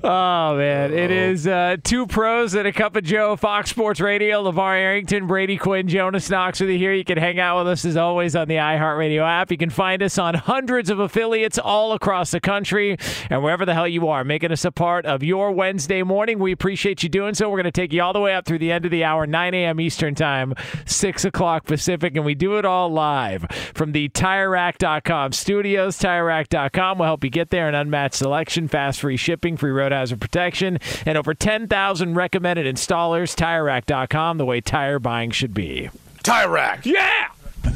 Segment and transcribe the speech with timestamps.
[0.00, 3.34] Oh man, it is uh, two pros and a cup of Joe.
[3.34, 4.44] Fox Sports Radio.
[4.44, 6.92] LeVar Arrington, Brady Quinn, Jonas Knox with you here.
[6.92, 9.50] You can hang out with us as always on the iHeartRadio app.
[9.50, 12.96] You can find us on hundreds of affiliates all across the country
[13.28, 16.38] and wherever the hell you are, making us a part of your Wednesday morning.
[16.38, 17.50] We appreciate you doing so.
[17.50, 19.26] We're going to take you all the way up through the end of the hour,
[19.26, 19.80] 9 a.m.
[19.80, 20.54] Eastern Time,
[20.86, 25.98] 6 o'clock Pacific, and we do it all live from the TireRack.com studios.
[25.98, 27.68] TireRack.com will help you get there.
[27.68, 33.34] An unmatched selection, fast free shipping, free road hazard protection, and over 10,000 recommended installers.
[33.34, 35.90] TireRack.com, the way tire buying should be.
[36.22, 36.84] Tire Rack.
[36.84, 37.28] Yeah!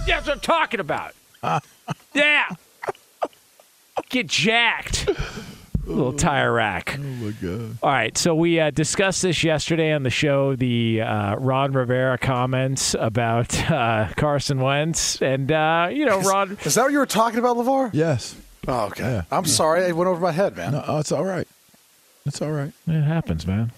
[0.06, 1.14] That's what I'm talking about.
[2.14, 2.48] yeah!
[4.08, 5.08] Get jacked.
[5.84, 6.96] Little tire rack.
[6.98, 7.78] Oh my god!
[7.82, 10.54] All right, so we uh, discussed this yesterday on the show.
[10.54, 16.56] The uh, Ron Rivera comments about uh, Carson Wentz, and uh, you know, Ron.
[16.64, 17.90] Is that what you were talking about, LeVar?
[17.92, 18.36] Yes.
[18.68, 19.02] Oh, okay.
[19.02, 19.22] Yeah.
[19.32, 19.82] I'm sorry.
[19.82, 20.72] It went over my head, man.
[20.72, 21.48] No, oh, it's all right.
[22.26, 22.72] It's all right.
[22.86, 23.72] It happens, man.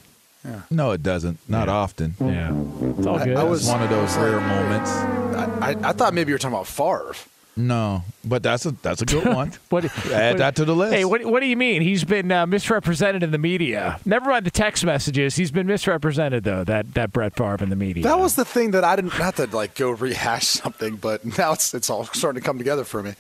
[0.71, 1.39] No, it doesn't.
[1.49, 2.17] Not often.
[2.21, 2.51] Yeah,
[2.99, 3.37] it's all good.
[3.37, 4.91] I It was- was one of those rare moments.
[4.91, 7.15] I, I, I thought maybe you were talking about Favre.
[7.57, 9.53] No, but that's a that's a good one.
[9.71, 10.93] What, Add what- that to the list.
[10.93, 11.81] Hey, what, what do you mean?
[11.83, 13.99] He's been uh, misrepresented in the media.
[14.05, 15.37] Never mind the text messages.
[15.37, 16.65] He's been misrepresented though.
[16.65, 18.03] That that Brett Favre in the media.
[18.03, 21.53] That was the thing that I didn't not to like go rehash something, but now
[21.53, 23.15] it's it's all starting to come together for me.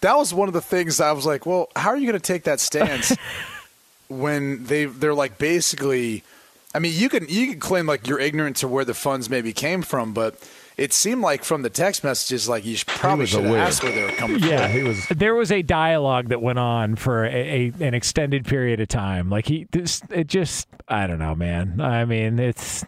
[0.00, 2.24] That was one of the things I was like, well, how are you going to
[2.32, 3.14] take that stance
[4.20, 6.24] when they they're like basically?
[6.74, 9.52] I mean, you can you can claim like you're ignorant to where the funds maybe
[9.52, 10.38] came from, but
[10.76, 13.62] it seemed like from the text messages, like you should, probably should have aware.
[13.62, 14.72] asked where they were coming Yeah, from.
[14.72, 15.06] he was.
[15.08, 19.28] there was a dialogue that went on for a, a an extended period of time.
[19.30, 21.80] Like he, this, it just, I don't know, man.
[21.80, 22.84] I mean, it's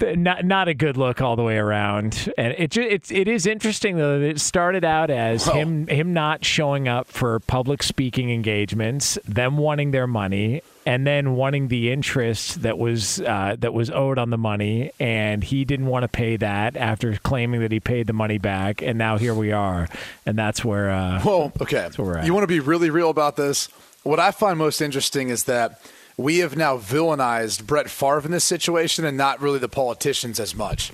[0.00, 2.32] not not a good look all the way around.
[2.38, 4.20] And it ju- it's it is interesting though.
[4.20, 9.56] That it started out as him him not showing up for public speaking engagements, them
[9.58, 10.62] wanting their money.
[10.86, 15.42] And then wanting the interest that was uh, that was owed on the money, and
[15.42, 18.96] he didn't want to pay that after claiming that he paid the money back, and
[18.96, 19.88] now here we are,
[20.24, 21.88] and that's where uh, Well, okay.
[21.96, 22.26] where we're at.
[22.26, 23.66] You want to be really real about this?
[24.04, 25.80] What I find most interesting is that
[26.16, 30.54] we have now villainized Brett Favre in this situation and not really the politicians as
[30.54, 30.92] much.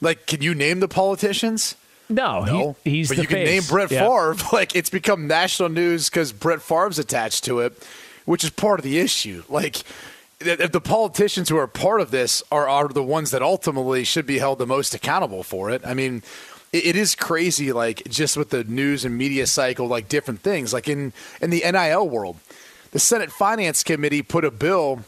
[0.00, 1.76] Like, can you name the politicians?
[2.08, 2.76] No, No.
[2.82, 4.00] he, he's but you can name Brett Yeah.
[4.08, 4.34] Favre.
[4.52, 7.80] Like, it's become national news because Brett Favre's attached to it,
[8.24, 9.42] which is part of the issue.
[9.48, 9.82] Like,
[10.40, 14.26] if the politicians who are part of this are, are the ones that ultimately should
[14.26, 15.82] be held the most accountable for it.
[15.84, 16.22] I mean,
[16.72, 20.72] it, it is crazy, like just with the news and media cycle, like different things.
[20.72, 22.36] Like in in the NIL world,
[22.92, 25.00] the Senate Finance Committee put a bill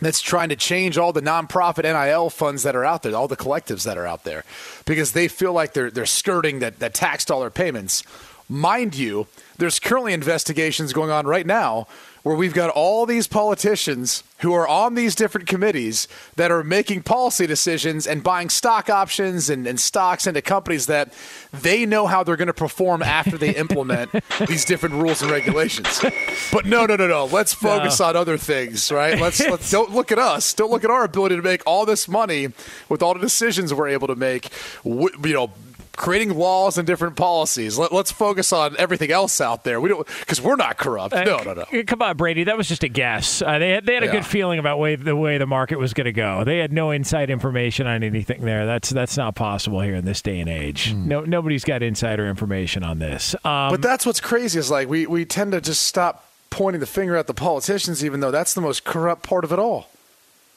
[0.00, 3.36] that's trying to change all the nonprofit NIL funds that are out there, all the
[3.36, 4.44] collectives that are out there,
[4.86, 8.04] because they feel like they're they're skirting that, that tax dollar payments.
[8.48, 9.26] Mind you,
[9.58, 11.86] there's currently investigations going on right now
[12.22, 17.02] where we've got all these politicians who are on these different committees that are making
[17.02, 21.12] policy decisions and buying stock options and, and stocks into companies that
[21.52, 24.10] they know how they're going to perform after they implement
[24.48, 26.04] these different rules and regulations.
[26.52, 27.26] But no, no, no, no.
[27.26, 29.18] Let's focus on other things, right?
[29.18, 30.54] Let's, let's don't look at us.
[30.54, 32.48] Don't look at our ability to make all this money
[32.88, 34.48] with all the decisions we're able to make.
[34.84, 35.52] You know
[36.02, 37.78] creating laws and different policies.
[37.78, 39.80] Let, us focus on everything else out there.
[39.80, 41.14] We don't because we're not corrupt.
[41.14, 41.62] No, no, no.
[41.62, 42.42] Uh, Come on, Brady.
[42.44, 43.40] That was just a guess.
[43.40, 44.12] Uh, they had, they had a Yeah.
[44.12, 46.42] good feeling about way, the way the market was going to go.
[46.42, 48.66] They had no inside information on anything there.
[48.66, 50.90] That's that's not possible here in this day and age.
[50.90, 51.06] Hmm.
[51.06, 53.36] No, nobody's got insider information on this.
[53.44, 56.86] Um, But that's what's crazy is like we, we tend to just stop pointing the
[56.86, 59.88] finger at the politicians, even though that's the most corrupt part of it all.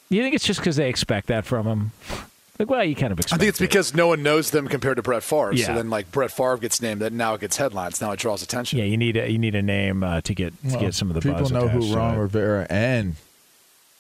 [0.09, 1.91] you think it's just because they expect that from them?
[2.57, 3.63] Like, well, you kind of I think it's it.
[3.63, 5.51] because no one knows them compared to Brett Favre.
[5.53, 5.65] Yeah.
[5.67, 7.99] So then, like Brett Favre gets named, that now it gets headlines.
[7.99, 8.79] Now it draws attention.
[8.79, 11.09] Yeah, you need a you need a name uh, to get to Well, get some
[11.09, 12.19] of the people buzz know who Ron it.
[12.19, 13.15] Rivera and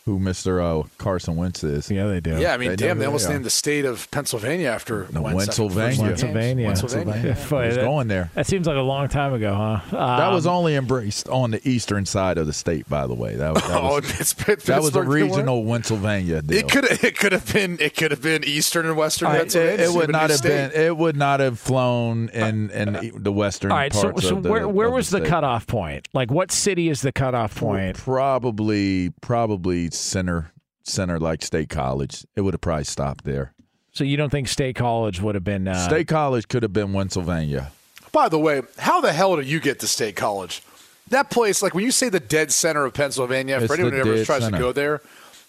[0.05, 0.61] who Mr.
[0.83, 1.89] Uh, Carson Wentz is.
[1.89, 2.37] Yeah, they do.
[2.37, 5.49] Yeah, I mean, They damn, they almost named the state of Pennsylvania after No, Wentz
[5.49, 6.05] after Pennsylvania.
[6.09, 6.67] Pennsylvania.
[6.67, 7.37] Pennsylvania.
[7.49, 8.29] Boy, I was that- going there.
[8.35, 9.79] That seems like a long time ago, huh?
[10.17, 13.35] That was Um, only embraced on the eastern side of the state, by the way.
[13.35, 14.33] That, that Oh, was, it's
[14.65, 16.59] that was a regional Pennsylvania deal.
[16.59, 19.85] It could it could have been it could have been Eastern and Western It- Pennsylvania.
[19.85, 20.71] it, would not have state.
[20.71, 20.81] been.
[20.83, 23.79] It would not have flown in in the western part.
[23.79, 23.93] all right.
[23.93, 24.51] So, parts so of the.
[24.51, 25.29] where where of was the state.
[25.29, 26.07] cutoff point?
[26.13, 27.97] Like, what city is the cutoff point?
[27.97, 30.51] Probably, probably center,
[30.83, 32.25] center like State College.
[32.35, 33.53] It would have probably stopped there.
[33.91, 35.67] So you don't think State College would have been?
[35.67, 37.71] Uh, State College could have been Pennsylvania.
[38.11, 40.61] By the way, how the hell do you get to State College?
[41.09, 43.99] That place, like when you say the dead center of Pennsylvania, It's for anyone who
[43.99, 44.57] ever tries center.
[44.57, 45.01] to go there,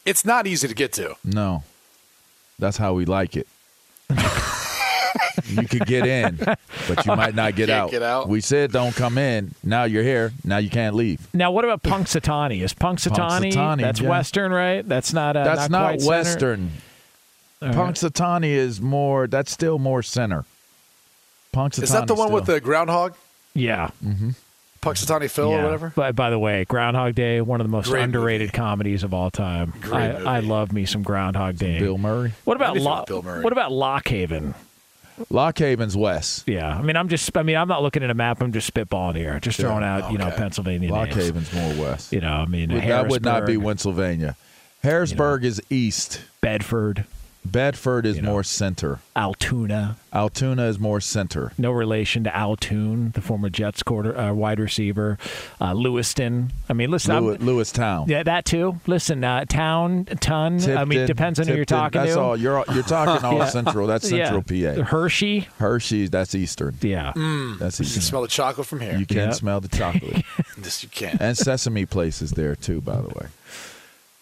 [0.04, 1.16] it's not easy to get to.
[1.24, 1.64] No,
[2.58, 3.48] that's how we like it.
[5.48, 7.90] you could get in, but you might not get out.
[7.90, 8.28] get out.
[8.28, 9.54] We said don't come in.
[9.62, 10.32] Now you're here.
[10.44, 11.26] Now you can't leave.
[11.34, 12.62] Now, what about Punxsutawney?
[12.62, 13.52] Is Punxsutawney?
[13.52, 14.08] Punxsutawney, that's yeah.
[14.08, 14.86] Western, right?
[14.86, 15.36] That's not.
[15.36, 16.10] Uh, That's not, not, quite center?
[16.10, 16.70] Western.
[17.62, 17.76] All right.
[17.76, 19.26] Punxsutawney is more.
[19.26, 20.44] That's still more center.
[21.54, 21.82] Punxsutawney.
[21.84, 23.14] Is that the one with the groundhog?
[23.54, 23.90] Yeah.
[24.82, 25.60] Punxsutawney Phil yeah.
[25.60, 25.92] or whatever?
[25.96, 28.56] But by the way, Groundhog Day, one of the most Great underrated movie.
[28.56, 29.72] comedies of all time.
[29.80, 31.78] Great I, I love me some Groundhog Day.
[31.78, 32.34] Bill Murray?
[32.44, 33.42] What about Anything Lo- Bill Murray.
[33.42, 33.72] What about
[35.30, 35.76] Lock Haven?
[35.86, 36.48] Lockhaven's west.
[36.48, 37.36] Yeah, I mean, I'm just.
[37.36, 38.40] I mean, I'm not looking at a map.
[38.42, 40.36] I'm just spitballing here, just throwing out, you know, okay.
[40.36, 40.92] Pennsylvania names.
[40.92, 42.12] Lock Haven's more west.
[42.12, 44.36] You know, I mean, Would- that would not be Harrisburg, Pennsylvania.
[44.82, 46.20] Harrisburg is east.
[46.40, 47.04] Bedford,
[47.46, 48.30] Bedford is You know.
[48.32, 49.00] more center.
[49.14, 49.96] Altoona.
[50.12, 51.52] Altoona is more center.
[51.58, 55.18] No relation to Al Toon, the former Jets quarter uh, wide receiver.
[55.60, 56.52] Uh, Lewiston.
[56.68, 58.08] I mean, listen, I'm- Lew- Lewistown.
[58.08, 58.80] yeah, that too.
[58.86, 60.60] Listen, uh, town, ton.
[60.76, 62.20] I mean, depends on who you're Tipton, talking That's to.
[62.20, 62.36] all.
[62.36, 63.46] You're you're talking all Yeah.
[63.46, 63.86] central.
[63.86, 64.76] That's central yeah.
[64.76, 64.82] PA.
[64.84, 65.48] Hershey.
[65.58, 66.76] Hershey, that's eastern.
[66.80, 67.12] Yeah.
[67.58, 67.86] That's You eastern.
[67.94, 68.96] can smell the chocolate from here.
[68.98, 69.30] You can Yeah.
[69.32, 70.24] smell the chocolate.
[70.62, 71.16] Yes, you can.
[71.20, 73.26] and Sesame Place is there too, by the way.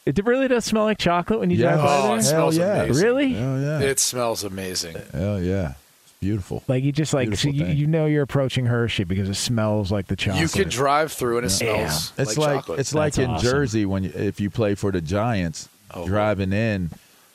[0.06, 1.72] It really does smell like chocolate when you Yeah.
[1.76, 2.10] drive by Oh, there.
[2.10, 2.82] it Hell smells yeah.
[2.82, 3.04] amazing.
[3.04, 3.32] Really?
[3.32, 3.80] Hell yeah.
[3.80, 4.96] It smells amazing.
[5.12, 5.72] Hell yeah.
[6.02, 6.62] It's beautiful.
[6.68, 10.06] Like you just like so you, you know you're approaching Hershey because it smells like
[10.08, 10.42] the chocolate.
[10.42, 12.80] You can drive through and it smells It's like, like, chocolate.
[12.80, 13.48] it's like in awesome.
[13.50, 16.90] Jersey when you, if you play for the Giants, Oh, driving in,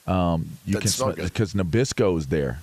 [0.05, 2.59] um, you Doesn't can smell smell because Nabisco's there,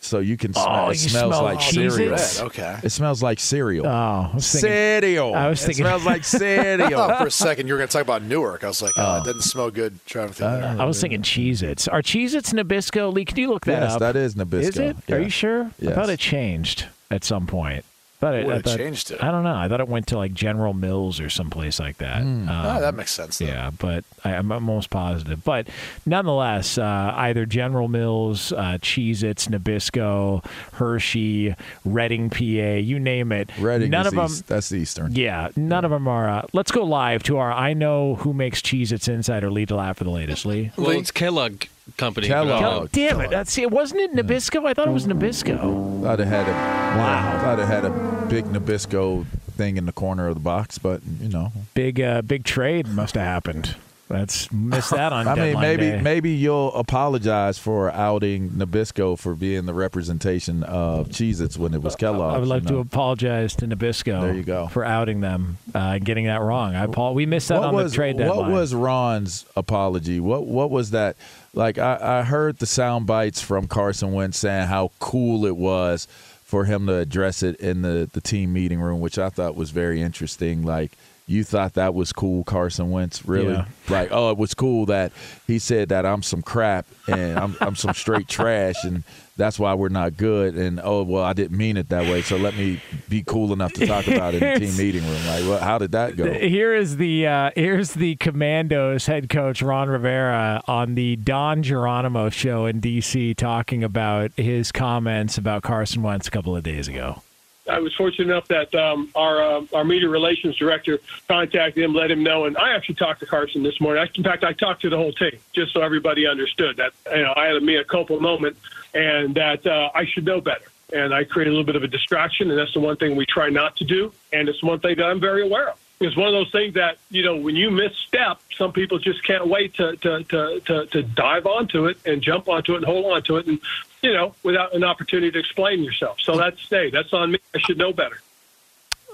[0.00, 0.86] so you can oh, smell.
[0.86, 1.94] Oh, it you smells smell like Cheez-Its?
[1.94, 2.12] cereal.
[2.12, 2.80] Red, okay.
[2.82, 3.86] It smells like cereal.
[3.86, 5.34] Oh, I was thinking, cereal.
[5.34, 6.90] I was It thinking- smells like cereal.
[6.90, 8.64] thought for a second you were going to talk about Newark.
[8.64, 9.24] I was like, oh, it oh.
[9.24, 10.76] doesn't smell good driving through there.
[10.78, 11.88] I was thinking Cheez-Its.
[11.88, 13.12] Are Cheez-Its Nabisco?
[13.12, 14.00] Lee, can you look that yes, up?
[14.00, 14.60] Yes, that is Nabisco.
[14.68, 14.96] Is it?
[15.10, 15.64] Are you sure?
[15.64, 15.94] I Yes.
[15.94, 17.84] thought it changed at some point.
[18.20, 19.24] But it, I it thought- changed to?
[19.24, 19.54] I don't know.
[19.54, 22.22] I thought it went to like General Mills or someplace like that.
[22.22, 23.38] Um, Ah, that makes sense.
[23.38, 23.46] Though.
[23.46, 25.44] Yeah, but I, I'm almost positive.
[25.44, 25.68] But
[26.04, 32.42] nonetheless, uh, either General Mills, uh, Cheez-Its, Nabisco, Hershey, Reading, PA,
[32.80, 33.50] you name it.
[33.58, 34.24] Reading none is of them.
[34.26, 34.46] east.
[34.48, 35.12] That's Eastern.
[35.14, 36.28] Yeah, none of them are.
[36.28, 40.04] Uh, let's go live to our I know who makes Cheez-Its insider Lee DeLapp for
[40.04, 40.44] the latest.
[40.46, 40.70] Lee.
[40.76, 41.64] Well, it's Kellogg
[41.96, 42.26] Company.
[42.28, 42.92] Kellogg.
[42.92, 43.30] Damn it!
[43.30, 43.70] That's it.
[43.70, 44.66] Wasn't it Nabisco?
[44.66, 46.02] I thought it was Nabisco.
[46.02, 47.38] Thought it had a Wow.
[47.42, 49.26] Thought it had a big Nabisco
[49.56, 53.14] thing in the corner of the box, but you know, Big, uh, big trade must
[53.14, 53.76] have happened.
[54.08, 56.00] That's missed that on I mean, maybe day.
[56.00, 61.94] maybe you'll apologize for outing Nabisco for being the representation of Cheez-Its when it was
[61.94, 62.34] Kellogg.
[62.34, 64.22] I would like you to apologize to Nabisco.
[64.22, 64.68] There you go.
[64.68, 66.74] for outing them uh, and getting that wrong.
[66.74, 68.38] I Paul, we missed that what on was the trade deadline.
[68.38, 70.20] what was Ron's apology?
[70.20, 71.16] What what was that?
[71.52, 76.08] Like I, I heard the sound bites from Carson Wentz saying how cool it was
[76.44, 79.70] for him to address it in the the team meeting room, which I thought was
[79.70, 80.62] very interesting.
[80.62, 80.92] Like
[81.28, 83.52] you thought that was cool, Carson Wentz, really?
[83.52, 83.66] Yeah.
[83.88, 85.12] Like oh, it was cool that
[85.46, 89.04] he said that I'm some crap and I'm I'm some straight trash and.
[89.38, 92.22] That's why we're not good, and oh well, I didn't mean it that way.
[92.22, 95.26] So let me be cool enough to talk about it in the team meeting room.
[95.28, 96.28] Like, well, how did that go?
[96.32, 102.30] Here is the uh, here's the Commanders head coach Ron Rivera on the Don Geronimo
[102.30, 107.22] show in DC talking about his comments about Carson Wentz a couple of days ago.
[107.68, 110.98] I was fortunate enough that um, our uh, our media relations director
[111.28, 114.02] contacted him, let him know, and I actually talked to Carson this morning.
[114.02, 117.22] I, in fact, I talked to the whole team just so everybody understood that you
[117.22, 118.56] know I had a mea culpa moment
[118.94, 120.64] and that uh, I should know better.
[120.92, 123.26] And I created a little bit of a distraction, and that's the one thing we
[123.26, 124.10] try not to do.
[124.32, 125.78] And it's one thing that I'm very aware of.
[126.00, 129.48] It's one of those things that you know when you misstep, some people just can't
[129.48, 133.06] wait to to to to, to dive onto it and jump onto it and hold
[133.06, 133.58] on to it, and
[134.02, 136.18] you know without an opportunity to explain yourself.
[136.20, 137.38] So that's hey, that's on me.
[137.54, 138.20] I should know better.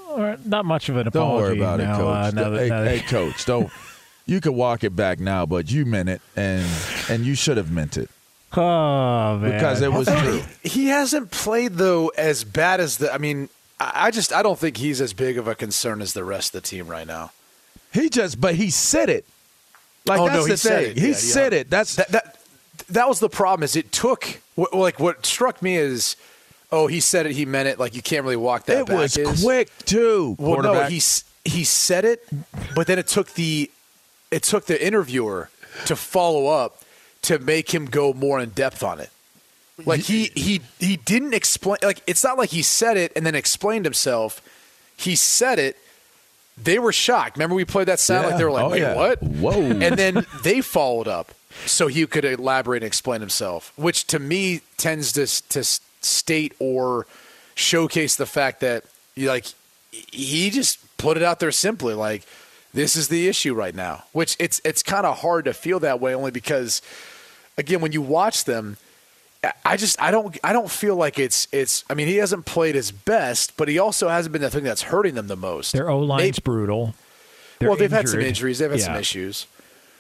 [0.09, 1.59] Or not much of an apology.
[1.59, 1.61] Don't apology.
[1.61, 2.07] worry about now, it, coach.
[2.07, 3.71] uh, now that- hey, now that- hey, coach, don't.
[4.27, 6.67] You could walk it back now, but you meant it, and
[7.11, 8.09] and you should have meant it
[8.57, 10.43] oh man, because it was true.
[10.63, 13.13] He hasn't played though as bad as the.
[13.13, 13.49] I mean,
[13.85, 16.55] I I just I don't think he's as big of a concern as the rest
[16.55, 17.33] of the team right now.
[17.93, 19.25] He just, but he said it.
[20.07, 20.91] Like Oh, that's no, the he said thing.
[20.93, 20.99] it.
[20.99, 21.59] He Yeah, said yeah.
[21.61, 21.71] it.
[21.71, 22.37] That's That that
[22.91, 23.63] that was the problem.
[23.65, 26.17] Is it took what, like what struck me is,
[26.73, 27.79] oh, he said it, he meant it.
[27.79, 28.97] Like you can't really walk that it back.
[28.97, 30.37] was is- quick too.
[30.39, 30.91] Well, no, quarterback.
[30.91, 31.01] he
[31.45, 32.27] he said it,
[32.75, 33.71] but then it took the
[34.31, 35.51] it took the interviewer
[35.87, 36.81] to follow up
[37.23, 39.11] to make him go more in depth on it.
[39.85, 41.79] Like he he he didn't explain.
[41.83, 44.41] Like it's not like he said it and then explained himself.
[44.97, 45.77] He said it.
[46.57, 47.37] They were shocked.
[47.37, 48.95] Remember we played that sound like they were like, Oh, "Wait, yeah.
[48.95, 49.53] what?" Whoa.
[49.53, 51.33] And then they followed up
[51.67, 55.65] so he could elaborate and explain himself, which to me tends to to
[56.01, 57.07] state or
[57.57, 58.85] showcase the fact that
[59.17, 59.47] you like
[59.91, 62.25] he just put it out there simply like
[62.73, 66.01] this is the issue right now which it's it's kind of hard to feel that
[66.01, 66.83] way only because
[67.57, 68.77] again when you watch them
[69.45, 72.45] I- I just I don't I don't feel like it's it's I mean he hasn't
[72.47, 75.73] played his best but he also hasn't been the thing that's hurting them the most
[75.73, 76.95] their O line's Maybe- brutal.
[77.59, 79.47] They're well they've had some injuries they've had some issues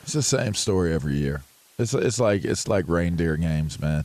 [0.02, 1.42] It's the same story every year.
[1.78, 4.04] It's it's like it's like reindeer games, man.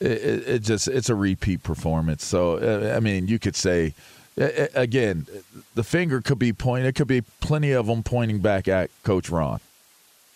[0.00, 2.24] It, it, it just it's a repeat performance.
[2.24, 3.94] So uh, I mean, you could say
[4.36, 5.26] again,
[5.74, 6.86] the finger could be pointing.
[6.86, 9.60] It could be plenty of them pointing back at Coach Ron.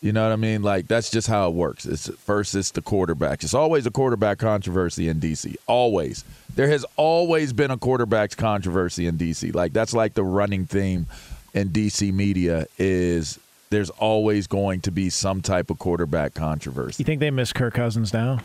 [0.03, 0.63] You know what I mean?
[0.63, 1.87] Like that's just how it works.
[1.87, 3.43] It's first it's the quarterback.
[3.43, 5.57] It's always a quarterback controversy in DC.
[5.67, 6.25] Always.
[6.55, 9.55] There has always been a quarterback's controversy in DC.
[9.55, 11.07] Like that's like the running theme
[11.55, 13.39] in DC media is
[13.71, 17.01] there's always going to be some type of quarterback controversy.
[17.03, 18.41] You think they miss Kirk Cousins now?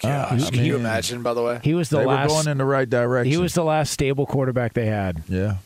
[0.00, 2.28] Gosh, I can you imagine by the way He was the they last.
[2.30, 3.30] were going in the right direction.
[3.30, 5.22] he was the last stable quarterback they had.
[5.28, 5.56] yeah.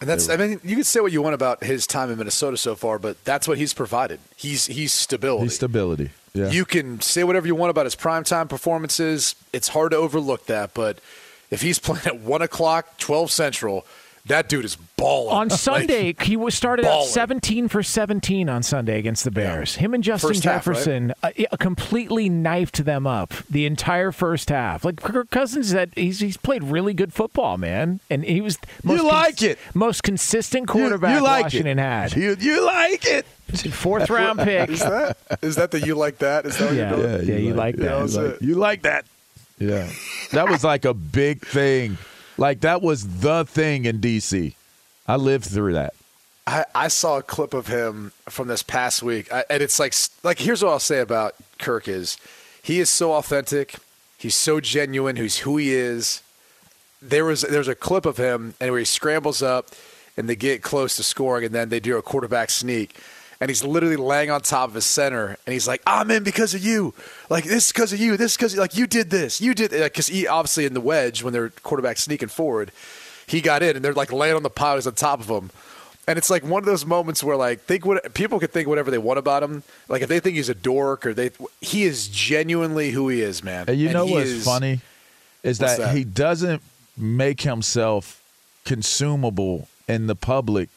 [0.00, 2.56] And that's I mean you can say what you want about his time in Minnesota
[2.56, 4.18] so far, but that's what he's provided.
[4.34, 5.44] He's he's stability.
[5.44, 6.10] He's stability.
[6.32, 6.48] Yeah.
[6.48, 9.34] You can say whatever you want about his primetime performances.
[9.52, 11.00] It's hard to overlook that, but
[11.50, 13.84] if he's playing at one o'clock, twelve central,
[14.26, 15.34] that dude is balling.
[15.36, 17.08] On Like, Sunday, he was started out balling.
[17.08, 19.76] 17 for 17 on Sunday against the Bears.
[19.76, 20.74] Him and Justin First half, right?
[20.76, 24.84] Jefferson uh, completely knifed them up the entire first half.
[24.84, 29.02] Like Kirk Cousins said, he's he's played really good football, man, and he was most
[29.04, 29.58] like it.
[29.74, 31.82] most consistent quarterback you like Washington it.
[31.82, 32.16] had.
[32.16, 33.26] You, you like it.
[33.72, 34.68] Fourth round pick.
[34.70, 36.46] is that is that the you like that?
[36.46, 36.96] Is that what Yeah.
[36.96, 37.28] you're doing?
[37.28, 37.82] Yeah, you like that.
[37.84, 39.04] That was you, like, you like that.
[39.58, 39.90] Yeah.
[40.32, 41.98] That was like a big thing.
[42.40, 44.54] Like that was the thing in DC.
[45.06, 45.94] I lived through that.
[46.46, 49.94] I, I saw a clip of him from this past week, I, and it's like
[50.24, 52.16] like here's what I'll say about Kirk is
[52.62, 53.76] he is so authentic,
[54.16, 56.22] he's so genuine, who's who he is.
[57.02, 59.68] There was there's a clip of him and where he scrambles up
[60.16, 62.98] and they get close to scoring, and then they do a quarterback sneak.
[63.40, 66.52] And he's literally laying on top of his center, and he's like, "I'm in because
[66.52, 66.92] of you.
[67.30, 68.18] Like this is because of you.
[68.18, 69.40] This because like you did this.
[69.40, 72.70] You did because he obviously in the wedge when they're quarterback sneaking forward,
[73.26, 75.50] he got in, and they're like laying on the piles on top of him.
[76.06, 78.90] And it's like one of those moments where like think what people can think whatever
[78.90, 79.62] they want about him.
[79.88, 81.30] Like if they think he's a dork or they
[81.60, 83.66] he is genuinely who he is, man.
[83.68, 84.80] And you know what's is- funny
[85.42, 85.96] is that, that?
[85.96, 86.62] he doesn't
[86.96, 88.22] make himself
[88.64, 90.68] consumable in the public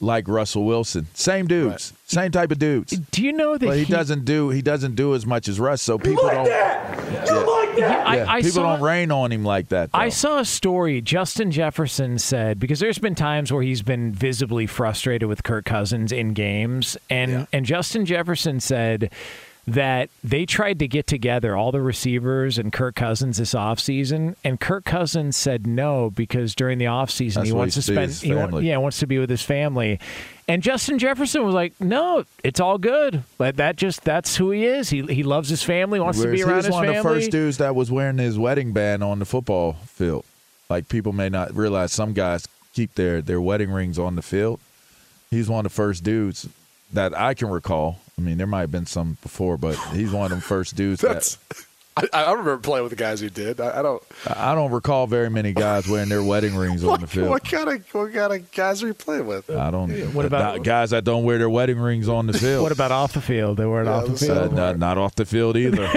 [0.00, 1.06] like Russell Wilson.
[1.14, 2.96] Same dudes, same type of dudes.
[2.96, 5.58] Do you know that But he, he- doesn't do he doesn't do as much as
[5.58, 6.44] Russ, so people don't.
[6.44, 7.48] That.
[7.78, 9.90] Yeah, I, yeah, I people saw, don't rain on him like that.
[9.94, 14.66] I saw a story Justin Jefferson said because there's been times where he's been visibly
[14.66, 19.12] frustrated with Kirk Cousins in games and and Justin Jefferson said
[19.74, 24.58] that they tried to get together all the receivers and Kirk Cousins this offseason and
[24.58, 28.12] Kirk Cousins said no because during the offseason That's he wants he to spend
[28.60, 30.00] he yeah wants to be with his family.
[30.46, 33.22] And Justin Jefferson was like no it's all good.
[33.36, 34.88] But that just that's who he is.
[34.88, 37.04] He he loves his family wants to be around he was his one family of
[37.04, 40.24] the first dudes that was wearing his wedding band on the football field.
[40.70, 44.60] Like people may not realize some guys keep their their wedding rings on the field.
[45.30, 46.48] He's one of the first dudes
[46.92, 47.98] that I can recall.
[48.16, 51.00] I mean, there might have been some before, but he's one of them first dudes
[51.02, 51.36] That's.
[51.36, 51.64] that
[52.12, 53.60] I, I remember playing with the guys who did.
[53.60, 54.00] I, I don't.
[54.26, 57.28] I don't recall very many guys wearing their wedding rings on the field.
[57.28, 59.50] what kind of what kind of guys are you playing with?
[59.50, 59.90] I don't.
[60.14, 62.62] What about- not guys that don't wear their wedding rings on the field?
[62.62, 65.16] what about off the field they weren't off the let's- field Uh, not, not off
[65.16, 65.82] the field either.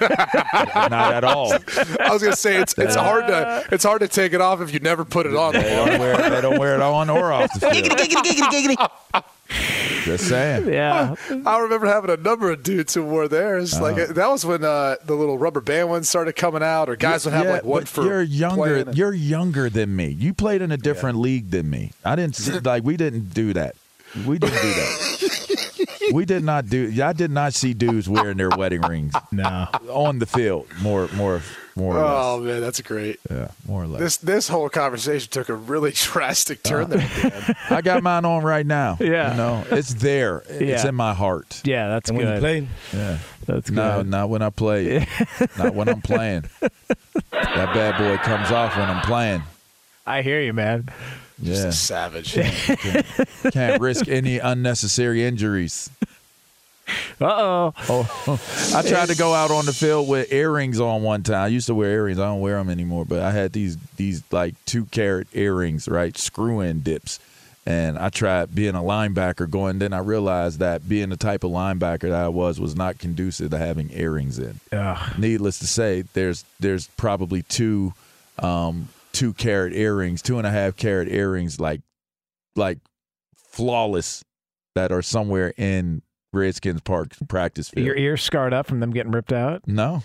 [0.00, 1.52] not at all.
[1.52, 4.72] I was gonna say it's it's hard to it's hard to take it off if
[4.72, 5.52] you never put it on.
[5.52, 6.30] They don't wear.
[6.30, 9.24] They don't wear it on or off the field.
[10.04, 10.68] Just saying.
[10.72, 11.14] yeah
[11.46, 13.80] I remember having a number of dudes who wore theirs.
[13.80, 17.24] Like that was when uh, the little rubber band ones started coming out, or guys
[17.24, 18.02] would have Yeah, like one for.
[18.04, 18.76] You're younger.
[18.76, 20.08] and- You're younger than me.
[20.08, 21.92] You played in a different league than me.
[22.04, 22.84] I didn't see, like.
[22.84, 23.76] We didn't do that.
[24.26, 26.10] We didn't do that.
[26.12, 26.92] we did not do.
[27.02, 30.66] I did not see dudes wearing their wedding rings no on the field.
[30.80, 31.42] More, more,
[31.76, 32.46] more or Oh less.
[32.52, 33.18] man, that's great.
[33.30, 34.00] Yeah, more or less.
[34.00, 37.56] This this whole conversation took a really drastic uh, turn there.
[37.70, 38.96] I got mine on right now.
[39.00, 39.32] Yeah.
[39.32, 40.42] you know, it's there.
[40.48, 40.88] It's Yeah.
[40.88, 41.60] in my heart.
[41.64, 42.34] Yeah, that's And when good.
[42.34, 43.18] you play, Yeah.
[43.46, 43.76] That's good.
[43.76, 45.06] No, not when I play.
[45.58, 46.44] not when I'm playing.
[46.60, 49.42] That bad boy comes off when I'm playing.
[50.06, 50.88] I hear you, man.
[51.42, 51.70] Yeah.
[51.70, 52.34] Savage.
[53.52, 55.90] Can't risk any unnecessary injuries.
[57.20, 58.40] Uh oh.
[58.74, 61.44] I tried to go out on the field with earrings on one time.
[61.44, 62.18] I used to wear earrings.
[62.18, 66.16] I don't wear them anymore, but I had these these like two carat earrings, right?
[66.16, 67.20] Screw in dips.
[67.66, 69.78] And I tried being a linebacker going.
[69.78, 73.50] Then I realized that being the type of linebacker that I was was not conducive
[73.52, 74.60] to having earrings in.
[74.70, 75.18] Ugh.
[75.18, 77.94] Needless to say, there's there's probably two
[78.38, 81.80] um, two carat earrings, two and a half carat earrings, like
[82.54, 82.78] like
[83.34, 84.22] flawless,
[84.74, 86.02] that are somewhere in
[86.34, 87.86] Redskins Park practice field.
[87.86, 89.62] Your ears scarred up from them getting ripped out.
[89.66, 90.02] No,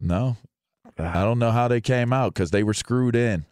[0.00, 0.36] no.
[0.98, 1.20] Ah.
[1.20, 3.44] I don't know how they came out because they were screwed in,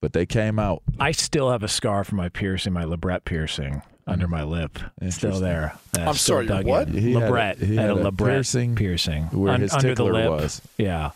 [0.00, 0.82] but they came out.
[1.00, 4.78] I still have a scar from my piercing, my labret piercing under my lip.
[5.00, 5.74] It's still there.
[5.92, 6.88] That's I'm still sorry, your dug what?
[6.88, 6.94] in.
[6.98, 7.58] He had a- labret.
[7.58, 10.30] he had had a a labret piercing piercing where Un- his under the tickler lip.
[10.30, 10.62] was.
[10.78, 11.10] Yeah.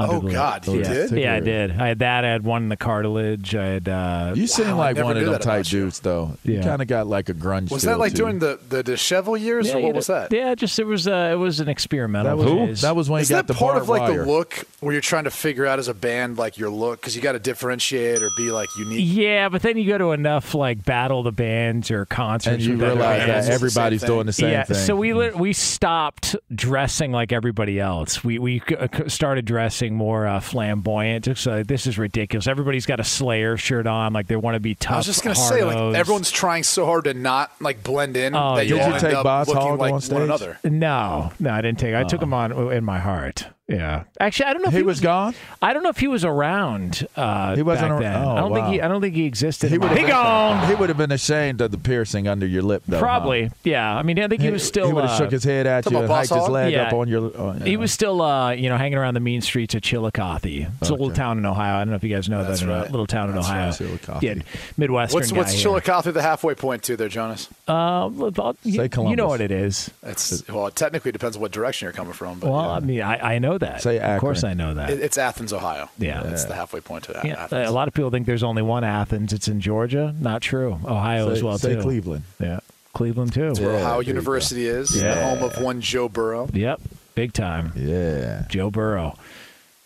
[0.00, 0.30] Under Oh.
[0.30, 0.82] God, he yeah.
[0.92, 1.10] did?
[1.12, 1.70] Yeah, I did.
[1.72, 2.24] I had that.
[2.24, 3.54] I had one in the cartilage.
[3.54, 3.88] I had.
[3.88, 5.80] Uh, You seem Wow, like one of knew them that type about you.
[5.80, 6.36] dudes, though.
[6.44, 6.62] You Yeah.
[6.62, 7.70] kind of got like a grunge.
[7.70, 10.32] Was feel that like to during the the dishevel years, yeah, or what was that?
[10.32, 11.06] Yeah, just it was.
[11.06, 12.36] Uh, it was an experimental.
[12.36, 12.80] That was, phase.
[12.82, 14.24] that was when Is he got that the part of like wire.
[14.24, 17.14] the look where you're trying to figure out as a band like your look because
[17.16, 19.00] you got to differentiate or be like unique?
[19.02, 22.76] Yeah, but then you go to enough like battle the bands or concerts, and you
[22.76, 23.26] realize bands.
[23.26, 24.08] that It's the same everybody's thing.
[24.08, 24.76] doing the same yeah, thing.
[24.76, 28.22] so we we stopped dressing like everybody else.
[28.24, 31.24] We we c- c- started dressing more uh, flamboyant.
[31.24, 32.46] Just like this is ridiculous.
[32.46, 34.92] Everybody's got a Slayer shirt on, like they want to be tough.
[34.92, 38.34] I was just gonna say, like everyone's trying so hard to not like blend in
[38.34, 38.76] Oh, that yeah.
[38.84, 40.12] all Did you take up Boss looking Hogg like on stage?
[40.14, 40.58] one another.
[40.64, 41.94] No, no, I didn't take.
[41.94, 43.46] I took him on in my heart.
[43.70, 44.68] Yeah, actually, I don't know.
[44.68, 45.34] if he was gone.
[45.62, 47.06] I don't know if he was around.
[47.16, 48.22] Uh, He wasn't back ar- then.
[48.24, 48.80] oh, I don't think he.
[48.82, 49.68] I don't think he existed.
[49.68, 50.68] He in my- would he have gone.
[50.68, 52.96] He would have been ashamed of the piercing under your lip, though.
[52.96, 53.02] huh?
[53.02, 53.94] Probably, yeah.
[53.96, 54.86] I mean, I think he, was still.
[54.88, 56.88] He would have uh, shook his head at you and hiked his leg Yeah.
[56.88, 57.30] up on your.
[57.36, 60.44] Oh, He was still, uh, you know, hanging around the mean streets of Chillicothe.
[60.80, 61.76] It's a little town in Ohio.
[61.76, 62.66] I don't know if you guys know That's that.
[62.66, 62.80] or not.
[62.82, 62.90] right.
[62.90, 63.66] Little town in That's Ohio.
[63.66, 63.76] right.
[63.76, 64.22] Chillicothe.
[64.22, 64.34] Yeah,
[64.76, 65.62] Midwestern What's guy what's here.
[65.62, 67.48] Chillicothe the halfway point to there, Jonas?
[67.68, 69.90] Uh, well, you, Say you know what it is.
[70.02, 72.70] It's well, it technically depends on what direction you're coming from, but Well.
[72.70, 73.82] I mean, I, I know that.
[73.82, 74.90] Say Of course, I know that.
[74.90, 75.88] It- it's Athens, Ohio.
[75.98, 76.22] Yeah.
[76.26, 77.24] it's the halfway point to that.
[77.24, 77.68] yeah, Athens.
[77.68, 79.32] a lot of people think there's only one Athens.
[79.32, 80.14] It's in Georgia.
[80.20, 80.78] Not true.
[80.84, 81.82] Ohio say, as well say too.
[81.82, 82.24] Cleveland.
[82.40, 82.60] Yeah,
[82.92, 83.52] Cleveland too.
[83.52, 86.48] where Yeah, Ohio University is, the home of one Joe Burrow.
[86.52, 86.80] Yep,
[87.14, 87.72] big time.
[87.76, 88.44] Yeah.
[88.48, 89.14] Joe Burrow.
[89.16, 89.20] I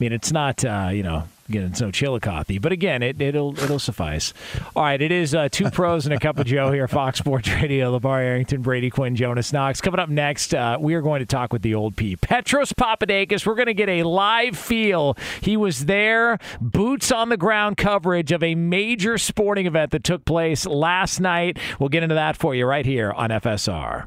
[0.01, 3.79] mean, it's not uh, you know again, it's no Chillicothe, but again, it, it'll it'll
[3.79, 4.33] suffice.
[4.75, 7.49] All right, it is uh, two pros and a cup of Joe here, Fox Sports
[7.51, 7.99] Radio.
[7.99, 9.81] LeVar Arrington, Brady Quinn, Jonas Knox.
[9.81, 13.47] Coming up next, uh, we are going to talk with the old P, Petros Papadakis.
[13.47, 15.17] We're going to get a live feel.
[15.41, 20.25] He was there, boots on the ground coverage of a major sporting event that took
[20.25, 21.59] place last night.
[21.79, 24.07] We'll get into that for you right here on FSR.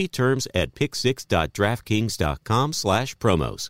[0.07, 3.69] terms at pick6.draftkings.com slash promos.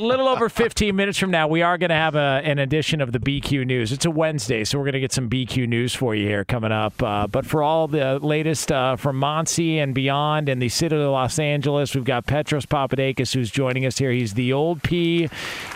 [0.00, 3.00] A little over 15 minutes from now, we are going to have a, an edition
[3.00, 3.92] of the BQ News.
[3.92, 6.72] It's a Wednesday, so we're going to get some BQ News for you here coming
[6.72, 7.00] up.
[7.00, 11.12] Uh, but for all the latest uh, from Monty and beyond and the city of
[11.12, 14.10] Los Angeles, we've got Petros Papadakis who's joining us here.
[14.10, 15.28] He's the Old P.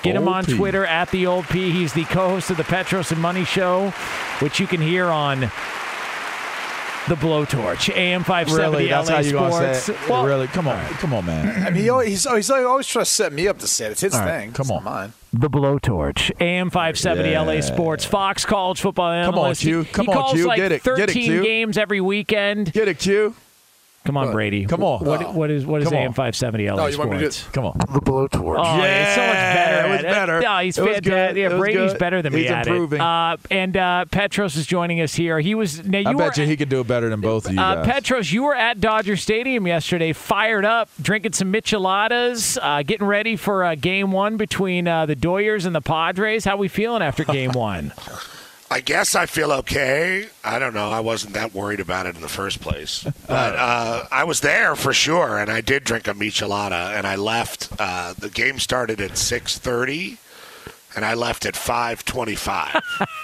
[0.02, 0.57] Get him on P.
[0.57, 1.70] Twitter at the Old P.
[1.70, 3.90] He's the co-host of the Petros and Money Show,
[4.40, 5.48] which you can hear on
[7.08, 8.88] the Blowtorch, AM 570 Really?
[8.90, 9.78] That's LA how you Sports.
[9.84, 10.08] say it?
[10.08, 10.46] Well, really?
[10.48, 11.66] Come on, come on, man.
[11.66, 13.92] I mean, he always, he's, he's always trying to set me up to say it.
[13.92, 14.52] It's his All right, thing.
[14.52, 14.84] come It's on.
[14.84, 15.12] mine.
[15.32, 17.40] The Blowtorch, AM 570 Yeah.
[17.42, 19.30] LA Sports, Fox College Football analyst.
[19.32, 19.60] Come on, Analyst.
[19.62, 19.84] Q.
[19.92, 20.46] Come he on, calls Q.
[20.46, 20.82] like Get it.
[20.84, 21.42] Get it, 13 Q.
[21.42, 22.72] games every weekend.
[22.72, 23.34] Get it, Q.
[24.08, 24.64] Come on, Brady.
[24.64, 25.04] Come on.
[25.04, 26.02] What, what is what is Come on.
[26.04, 27.46] AM 570 LA Oh, you want me to do Sports?
[27.48, 27.52] it?
[27.52, 27.78] Come on.
[27.78, 28.56] The blowtorch.
[28.58, 29.86] Oh, yeah, it's so much better.
[29.86, 30.08] it was at it.
[30.12, 30.40] better.
[30.40, 31.04] No, he's It was fantastic.
[31.04, 31.36] good.
[31.36, 31.98] Yeah, It was Brady's good.
[31.98, 33.00] better than me He's at improving.
[33.00, 33.04] it.
[33.04, 35.38] Uh, and uh, Petros is joining us here.
[35.40, 35.84] He was.
[35.84, 37.60] Now you I were bet you he could do it better than both of you
[37.60, 37.86] Uh, guys.
[37.86, 43.36] Petros, you were at Dodger Stadium yesterday, fired up, drinking some micheladas, uh, getting ready
[43.36, 46.46] for uh, Game One between uh, the Doyers and the Padres.
[46.46, 47.92] How we feeling after Game One?
[48.70, 50.28] I guess I feel okay.
[50.44, 50.90] I don't know.
[50.90, 54.76] I wasn't that worried about it in the first place, but uh, I was there
[54.76, 57.68] for sure, and I did drink a michelada, and I left.
[57.78, 60.18] Uh, the game started at six thirty,
[60.94, 62.81] and I left at five twenty-five.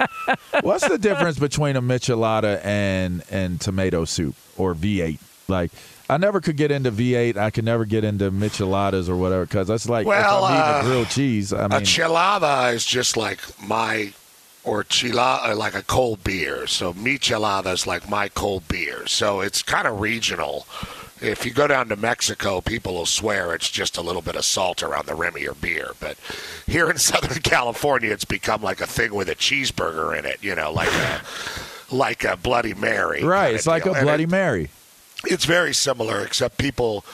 [0.63, 5.19] What's the difference between a michelada and and tomato soup or V8?
[5.47, 5.73] Like,
[6.09, 7.37] I never could get into V8.
[7.37, 10.75] I could never get into micheladas or whatever because that's like Well, if I'm eating
[10.75, 11.53] uh, a grilled cheese.
[11.53, 14.15] I mean, a chelada is just like my,
[14.65, 16.67] or chila, like a cold beer.
[16.67, 19.07] So michelada is like my cold beer.
[19.07, 20.67] So it's kind of regional.
[21.21, 24.45] If you go down to Mexico, people will swear it's just a little bit of
[24.45, 25.93] salt around the rim of your beer.
[26.01, 26.17] But
[26.67, 30.39] here in Southern California, it's become like a thing with a cheeseburger in it.
[30.43, 31.21] You know, like a
[31.95, 33.23] like a Bloody Mary.
[33.23, 33.55] right?
[33.55, 33.95] It's like deal.
[33.95, 34.71] a Bloody it- Mary.
[35.27, 37.05] it's very similar, except people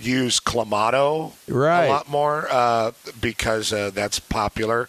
[0.00, 1.86] use clamato Right.
[1.86, 4.88] a lot more uh, because uh, that's popular.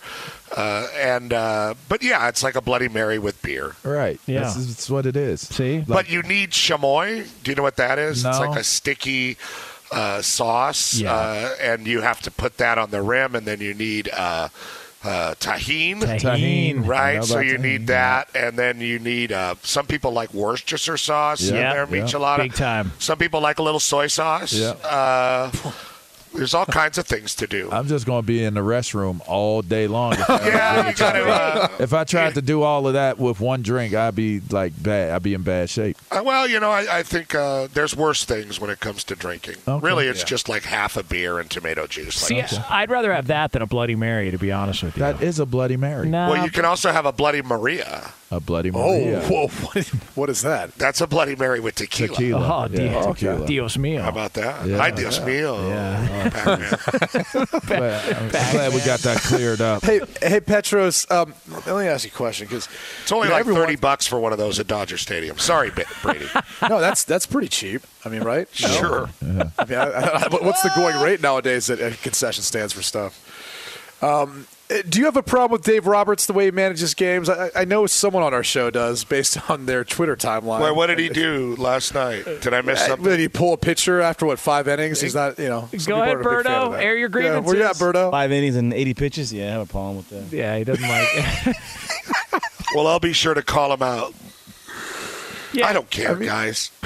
[0.55, 3.75] Uh, and uh, but yeah, it's like a Bloody Mary with beer.
[3.83, 4.19] Right.
[4.25, 4.41] Yeah.
[4.41, 5.41] That's, that's what it is.
[5.41, 7.27] See, but you need chamoy.
[7.43, 8.25] Do you know what that is?
[8.25, 9.37] It's like a sticky
[9.91, 11.13] uh, sauce, Yeah.
[11.13, 14.49] uh, and you have to put that on the rim, and then you need uh,
[15.03, 16.01] uh, Tajín.
[16.01, 16.85] Tajín.
[16.85, 19.31] Right, so you Tajín, need that, and then you need.
[19.31, 22.03] Uh, some people like Worcestershire sauce in Yeah, their yeah.
[22.05, 22.37] michelada.
[22.39, 22.91] Big time.
[22.99, 24.51] Some people like a little soy sauce.
[24.53, 24.71] Yeah.
[24.83, 25.51] Uh,
[26.33, 27.69] there's all kinds of things to do.
[27.71, 30.13] I'm just going to be in the restroom all day long.
[30.13, 31.29] If I, yeah, you got to.
[31.29, 34.73] Uh, if I tried to do all of that with one drink, I'd be like
[34.81, 35.11] bad.
[35.11, 35.97] I'd be in bad shape.
[36.11, 39.15] uh, well, you know, I, I think uh, there's worse things when it comes to
[39.15, 39.55] drinking.
[39.67, 39.85] Okay.
[39.85, 40.25] Really, it's Yeah.
[40.25, 42.15] just like half a beer and tomato juice.
[42.15, 45.01] See, Like, I'd rather have that than a Bloody Mary, to be honest with you.
[45.01, 46.07] That is a Bloody Mary.
[46.07, 48.11] no, well, you can also have a Bloody Maria.
[48.31, 49.21] A Bloody Oh, Maria.
[49.21, 49.47] whoa.
[49.47, 50.75] What, what is that?
[50.75, 52.09] That's a Bloody Mary with tequila.
[52.09, 52.47] Tequila.
[52.47, 53.45] Oh, yeah, Dios, tequila.
[53.47, 54.01] Dios mío.
[54.01, 54.67] How about that?
[54.67, 54.77] Yeah.
[54.77, 55.67] Hi, Dios mío.
[55.67, 56.18] Yeah.
[56.29, 57.59] Pac-Man.
[57.67, 59.83] Glad- I'm glad we got that cleared up.
[59.83, 61.09] Hey, hey, Petros.
[61.11, 61.33] Um,
[61.65, 62.67] let me ask you a question because
[63.03, 65.37] It's only You like everyone- thirty bucks for one of those at Dodger Stadium.
[65.37, 66.25] Sorry, Ba- Brady.
[66.69, 67.81] no, that's that's pretty cheap.
[68.05, 68.47] I mean, right?
[68.61, 68.67] No?
[68.79, 69.09] Sure.
[69.21, 69.25] I
[69.65, 73.25] mean, I, I, what's the going rate nowadays at, at concession stands for stuff?
[74.01, 74.47] Um,
[74.87, 77.27] do you have a problem with Dave Roberts the way he manages games?
[77.29, 80.59] I, I know someone on our show does, based on their Twitter timeline.
[80.61, 82.23] Well, what did he do last night?
[82.41, 83.05] Did I miss Uh, something?
[83.09, 85.01] Did he pull a pitcher after what five innings?
[85.01, 85.61] He's not, you know.
[85.61, 86.79] some people ahead, aren't a big fan of Berto.
[86.81, 87.81] Air your Yeah, where you at, grievances.
[87.81, 88.11] Berto?
[88.11, 89.33] Five innings and 80 pitches.
[89.33, 90.35] Yeah, I have a problem with that.
[90.35, 91.55] Yeah, he doesn't like it.
[92.75, 94.13] Well, I'll be sure to call him out.
[95.53, 95.67] Yeah.
[95.67, 96.71] I don't care, guys.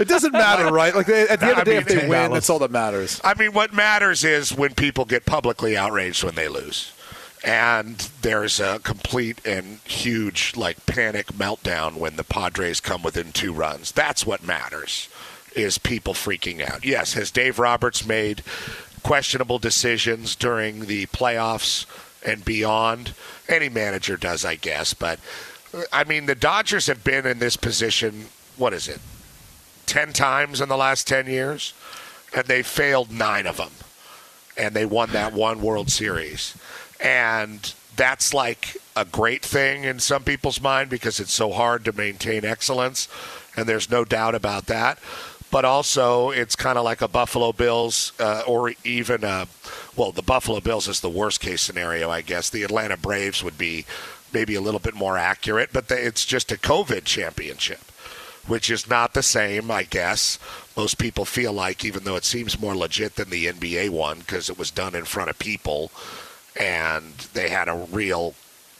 [0.00, 0.94] It doesn't matter, right?
[0.94, 2.60] Like they, at the end of the day, I if they mean, win, that's all
[2.60, 3.20] that matters.
[3.24, 6.92] I mean, what matters is when people get publicly outraged when they lose.
[7.44, 13.52] And there's a complete and huge, like, panic meltdown when the Padres come within two
[13.52, 13.92] runs.
[13.92, 15.08] That's what matters,
[15.54, 16.84] is people freaking out.
[16.84, 18.42] Yes, has Dave Roberts made
[19.02, 21.86] questionable decisions during the playoffs
[22.26, 23.14] and beyond?
[23.48, 24.94] Any manager does, I guess.
[24.94, 25.20] But,
[25.92, 28.26] I mean, the Dodgers have been in this position,
[28.56, 29.00] what is it,
[29.86, 31.74] 10 times in the last 10 years?
[32.34, 33.70] And they failed nine of them.
[34.56, 36.56] And they won that one World Series.
[37.00, 41.92] And that's like a great thing in some people's mind because it's so hard to
[41.92, 43.08] maintain excellence.
[43.56, 44.98] And there's no doubt about that.
[45.50, 49.48] But also, it's kind of like a Buffalo Bills uh, or even, a,
[49.96, 52.50] well, the Buffalo Bills is the worst case scenario, I guess.
[52.50, 53.86] The Atlanta Braves would be
[54.32, 57.80] maybe a little bit more accurate, but they, it's just a COVID championship
[58.48, 60.38] which is not the same, I guess.
[60.74, 64.48] Most people feel like, even though it seems more legit than the NBA one because
[64.48, 65.92] it was done in front of people
[66.58, 68.34] and they had a real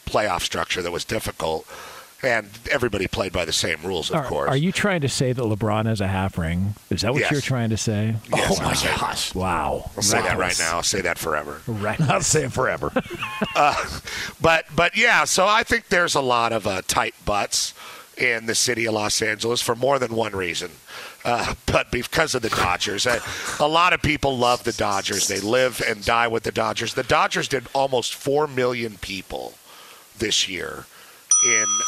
[0.05, 1.65] playoff structure that was difficult.
[2.21, 4.49] And everybody played by the same rules, of Are, course.
[4.49, 6.75] are you trying to say that LeBron has a half ring?
[6.89, 7.31] Is that what Yes.
[7.31, 8.15] you're trying to say?
[8.33, 9.33] Yes, oh my gosh!
[9.35, 9.89] Wow.
[9.95, 10.77] I'll say that right now.
[10.77, 11.61] I'll say that forever.
[11.67, 12.09] Reckless.
[12.09, 12.91] I'll say it forever.
[13.55, 13.99] Uh,
[14.39, 17.73] but but yeah, so I think there's a lot of uh, tight butts
[18.17, 20.71] in the city of Los Angeles for more than one reason.
[21.25, 23.19] Uh, but because of the Dodgers, uh,
[23.59, 25.27] a lot of people love the Dodgers.
[25.27, 26.93] They live and die with the Dodgers.
[26.93, 29.55] The Dodgers did almost four million people
[30.17, 30.85] this year.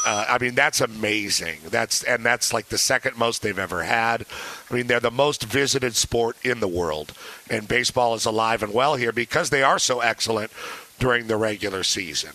[0.05, 1.59] Uh, I mean, that's amazing.
[1.69, 4.25] That's and that's like the second most they've ever had.
[4.69, 7.13] I mean, they're the most visited sport in the world,
[7.49, 10.51] and baseball is alive and well here because they are so excellent
[10.99, 12.31] during the regular season.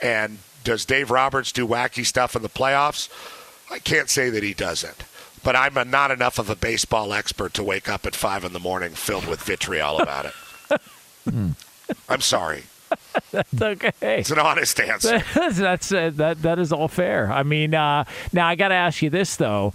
[0.00, 3.08] And does Dave Roberts do wacky stuff in the playoffs?
[3.70, 5.04] I can't say that he doesn't.
[5.42, 8.52] But I'm a, not enough of a baseball expert to wake up at five in
[8.52, 10.80] the morning filled with vitriol about it.
[12.08, 12.64] I'm sorry.
[13.32, 13.92] That's okay.
[14.00, 15.22] It's an honest answer.
[15.34, 17.30] that's uh, that that is all fair.
[17.30, 19.72] I mean, uh, now I got to ask you this though.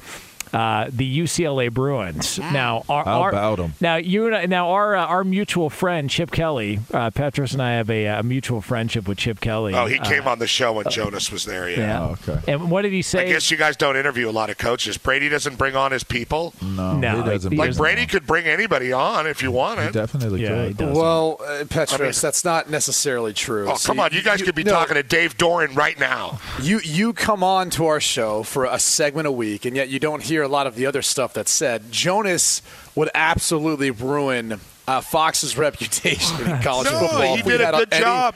[0.53, 2.37] Uh, the UCLA Bruins.
[2.37, 3.73] Now, our, How our, about 'em?
[3.81, 7.61] Now, you and I, now our uh, our mutual friend Chip Kelly, uh, Petros and
[7.61, 9.73] I have a, uh mutual friendship with Chip Kelly.
[9.73, 11.69] Oh, he Uh, came on the show when Jonas was there.
[11.69, 11.77] Yeah.
[11.77, 11.99] yeah.
[12.01, 12.51] Oh, okay.
[12.51, 13.25] And what did he say?
[13.25, 14.97] I guess you guys don't interview a lot of coaches.
[14.97, 16.53] Brady doesn't bring on his people.
[16.61, 17.51] No, No, he doesn't.
[17.51, 17.81] he Like doesn't.
[17.81, 19.93] Brady could bring anybody on if you He wanted.
[19.93, 20.77] definitely Yeah, could.
[20.77, 20.95] does.
[20.97, 23.63] Well, uh, Petros, I mean- that's not necessarily true.
[23.65, 24.13] Oh, come See, on!
[24.13, 26.39] You guys could be no, talking to Dave Doran right now.
[26.61, 29.99] You you come on to our show for a segment a week, and yet you
[29.99, 31.91] don't hear a lot of the other stuff that's said.
[31.91, 32.61] Jonas
[32.95, 37.35] would absolutely ruin uh, Fox's reputation in college No, football.
[37.37, 38.35] he did a good any- job.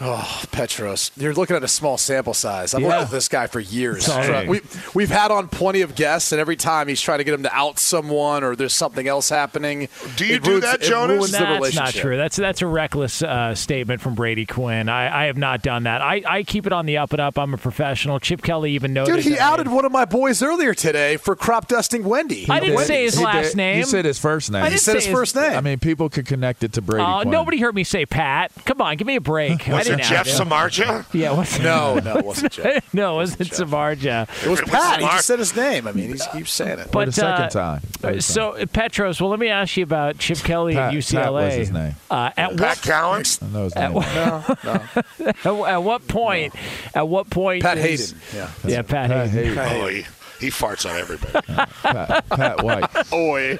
[0.00, 2.74] Oh, Petros, you're looking at a small sample size.
[2.74, 2.88] I've Yeah.
[2.88, 4.06] worked with this guy for years.
[4.06, 4.48] Sorry.
[4.48, 4.60] We,
[4.92, 7.54] we've had on plenty of guests, and every time he's trying to get him to
[7.54, 9.88] out someone or there's something else happening.
[10.16, 11.16] Do you it do ruins- that, it Jonas?
[11.16, 11.94] ruins That's relationship.
[11.94, 12.16] not true.
[12.16, 14.88] That's that's a reckless uh, statement from Brady Quinn.
[14.88, 16.02] I, I have not done that.
[16.02, 17.38] I, I keep it on the up and up.
[17.38, 18.18] I'm a professional.
[18.18, 19.14] Chip Kelly even noted.
[19.14, 22.46] Dude, he that outed one of my boys earlier today for crop dusting Wendy.
[22.50, 22.86] I didn't did.
[22.88, 23.56] say his He last did.
[23.58, 23.76] name.
[23.76, 24.64] He said his first name.
[24.64, 25.52] I didn't said say his first name.
[25.56, 27.04] I mean, people could connect it to Brady.
[27.06, 27.30] Oh, Quinn.
[27.30, 28.50] nobody heard me say Pat.
[28.64, 29.68] Come on, give me a break.
[29.86, 30.48] I Was didn't it Jeff out him.
[30.48, 31.06] Samardzija?
[31.14, 32.94] Yeah, what's No, no, it wasn't Jeff.
[32.94, 34.22] no, it wasn't Samardzija.
[34.44, 35.00] It was It was Pat.
[35.00, 35.86] He just said his name.
[35.86, 36.86] I mean, he keeps saying it.
[36.86, 38.20] For But the second uh, time.
[38.20, 41.22] So uh, Petros, well, let me ask you about Chip Kelly Pat- at UCLA.
[41.22, 41.94] Pat was his name.
[42.10, 43.24] Uh, at Pat what Cowan?
[43.42, 43.94] I know his at, name.
[43.94, 46.54] what- at what point?
[46.94, 47.62] At what point?
[47.62, 48.22] Pat is- Haden.
[48.34, 48.50] Yeah.
[48.70, 49.54] Yeah, Pat, Pat Haden.
[49.56, 49.82] Haden.
[49.82, 50.04] Oh, he,
[50.40, 51.46] he farts on everybody.
[51.82, 52.88] Pat, Pat White.
[53.12, 53.58] Oi.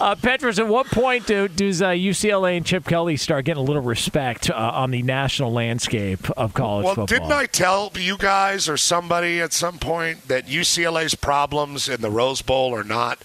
[0.00, 3.64] Uh, Petros, at what point do, does uh, UCLA and Chip Kelly start getting a
[3.66, 7.18] little respect uh, on the national landscape of college Well, football?
[7.18, 12.10] didn't I tell you guys or somebody at some point that UCLA's problems in the
[12.10, 13.18] Rose Bowl are not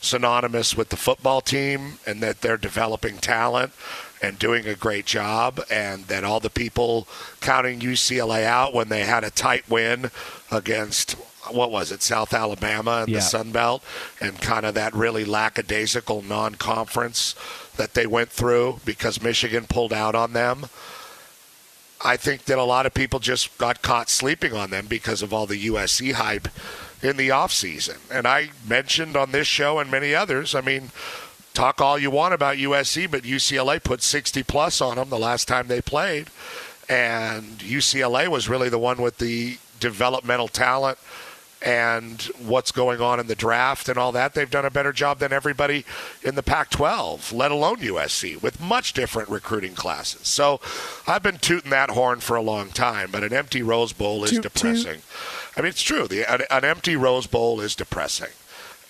[0.00, 3.72] synonymous with the football team and that they're developing talent
[4.22, 7.06] and doing a great job and that all the people
[7.40, 10.10] counting UCLA out when they had a tight win
[10.50, 11.16] against
[11.50, 13.18] what was it South Alabama in Yeah.
[13.18, 13.82] the Sun Belt
[14.20, 17.34] and kind of that really lackadaisical non-conference
[17.76, 20.66] that they went through because Michigan pulled out on them.
[22.04, 25.32] I think that a lot of people just got caught sleeping on them because of
[25.32, 26.48] all the USC hype
[27.02, 27.96] in the offseason.
[28.10, 30.90] And I mentioned on this show and many others, I mean,
[31.54, 35.48] talk all you want about USC, but UCLA put 60 plus on them the last
[35.48, 36.28] time they played.
[36.88, 40.98] And UCLA was really the one with the developmental talent
[41.64, 44.34] and what's going on in the draft and all that.
[44.34, 45.86] They've done a better job than everybody
[46.22, 50.28] in the Pac 12, let alone USC, with much different recruiting classes.
[50.28, 50.60] So
[51.06, 54.32] I've been tooting that horn for a long time, but an empty Rose Bowl is
[54.32, 55.00] Toot, depressing.
[55.56, 56.06] I mean, it's true.
[56.06, 58.32] The, an, an empty Rose Bowl is depressing.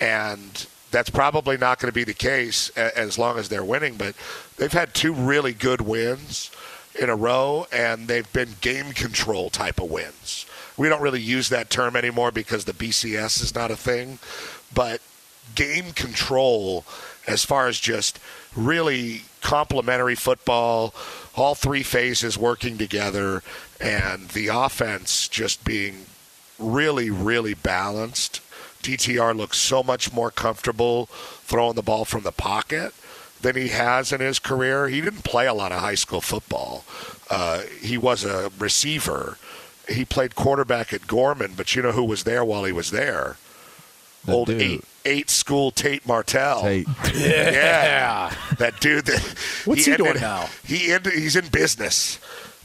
[0.01, 3.95] And that's probably not going to be the case a- as long as they're winning,
[3.97, 4.17] but
[4.57, 6.51] they've had two really good wins
[7.01, 10.47] in a row, and they've been game control type of wins.
[10.77, 14.19] We don't really use that term anymore because the BCS is not a thing,
[14.73, 15.01] but
[15.55, 16.85] game control
[17.27, 18.19] as far as just
[18.57, 20.95] really complementary football,
[21.37, 23.43] all three phases working together,
[23.81, 26.07] and the offense just being
[26.59, 28.41] really, really balanced.
[28.83, 32.93] DTR looks so much more comfortable throwing the ball from the pocket
[33.41, 34.89] than he has in his career.
[34.89, 36.85] He didn't play a lot of high school football.
[37.31, 39.39] Uh, he was a receiver.
[39.88, 43.37] He played quarterback at Gorman, but you know who was there while he was there?
[44.25, 44.62] That Old dude.
[44.62, 46.62] eight eight school Tate Martell.
[46.62, 46.87] Tate.
[47.14, 48.35] Yeah, yeah.
[48.59, 49.05] that dude.
[49.05, 49.20] That
[49.66, 50.49] What's he ended- doing now?
[50.64, 52.18] He ended, he's in business,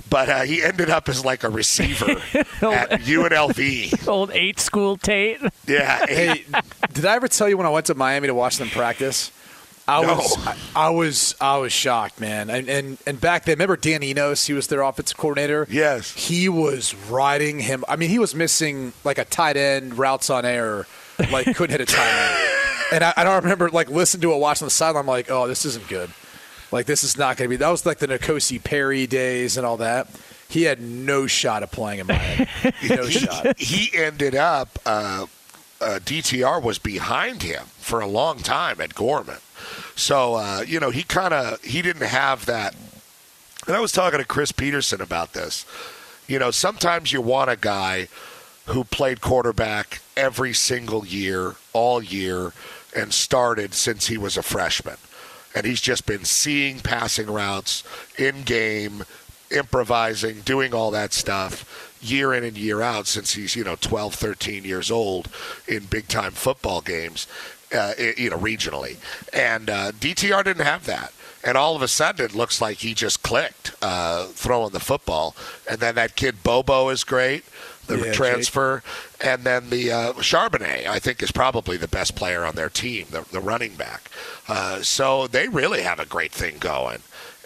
[0.09, 4.07] but uh, he ended up as like a receiver at UNLV.
[4.07, 5.41] Old eight school Tate.
[5.67, 6.45] Yeah, Hey,
[6.93, 9.31] did I ever tell you when I went to Miami to watch them practice?
[9.97, 10.15] I No.
[10.15, 12.49] was I, I was I was shocked, man.
[12.49, 14.45] And, and and back then, remember Dan Enos?
[14.47, 15.67] He was their offensive coordinator.
[15.69, 17.83] Yes, he was riding him.
[17.87, 20.85] I mean, he was missing like a tight end routes on air,
[21.31, 22.51] like couldn't hit a tight end.
[22.91, 25.01] And I, I don't remember like listening to it, watching the sideline.
[25.01, 26.09] I'm like, oh, this isn't good.
[26.71, 27.55] Like this is not going to be.
[27.57, 30.07] That was like the N'Kosi Perry days and all that.
[30.47, 32.47] He had no shot of playing in Miami.
[32.89, 33.59] No he, shot.
[33.59, 34.77] he ended up.
[34.85, 35.25] Uh,
[35.81, 39.37] uh, DTR was behind him for a long time at Gorman,
[39.95, 42.75] so uh, you know he kind of he didn't have that.
[43.67, 45.65] And I was talking to Chris Petersen about this.
[46.27, 48.07] You know, sometimes you want a guy
[48.67, 52.53] who played quarterback every single year, all year,
[52.95, 54.97] and started since he was a freshman.
[55.55, 57.83] And he's just been seeing passing routes
[58.17, 59.03] in game,
[59.49, 64.13] improvising, doing all that stuff year in and year out since he's, you know, 12,
[64.15, 65.27] 13 years old
[65.67, 67.27] in big time football games,
[67.73, 68.97] uh, you know, regionally.
[69.33, 71.13] And uh, DTR didn't have that.
[71.43, 75.35] And all of a sudden, it looks like he just clicked uh, throwing the football.
[75.69, 77.45] And then that kid Bobo is great,
[77.87, 78.13] the Yeah, Jake.
[78.13, 78.83] transfer.
[79.21, 83.07] And then the uh, Charbonnet, I think, is probably the best player on their team,
[83.11, 84.09] the, the running back.
[84.49, 86.99] Uh, so they really have a great thing going.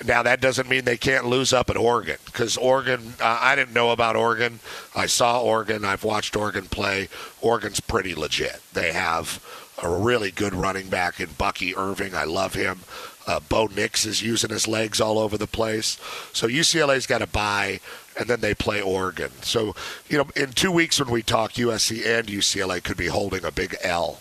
[0.03, 3.13] Now that doesn't mean they can't lose up at Oregon because Oregon.
[3.21, 4.59] Uh, I didn't know about Oregon.
[4.95, 5.85] I saw Oregon.
[5.85, 7.09] I've watched Oregon play.
[7.41, 8.59] Oregon's pretty legit.
[8.73, 9.39] They have
[9.81, 12.15] a really good running back in Bucky Irving.
[12.15, 12.81] I love him.
[13.25, 15.97] Uh, Bo Nix is using his legs all over the place.
[16.33, 17.79] So UCLA's got to buy,
[18.19, 19.31] and then they play Oregon.
[19.41, 19.75] So
[20.09, 23.51] you know, in two weeks when we talk, USC and UCLA could be holding a
[23.51, 24.19] big L.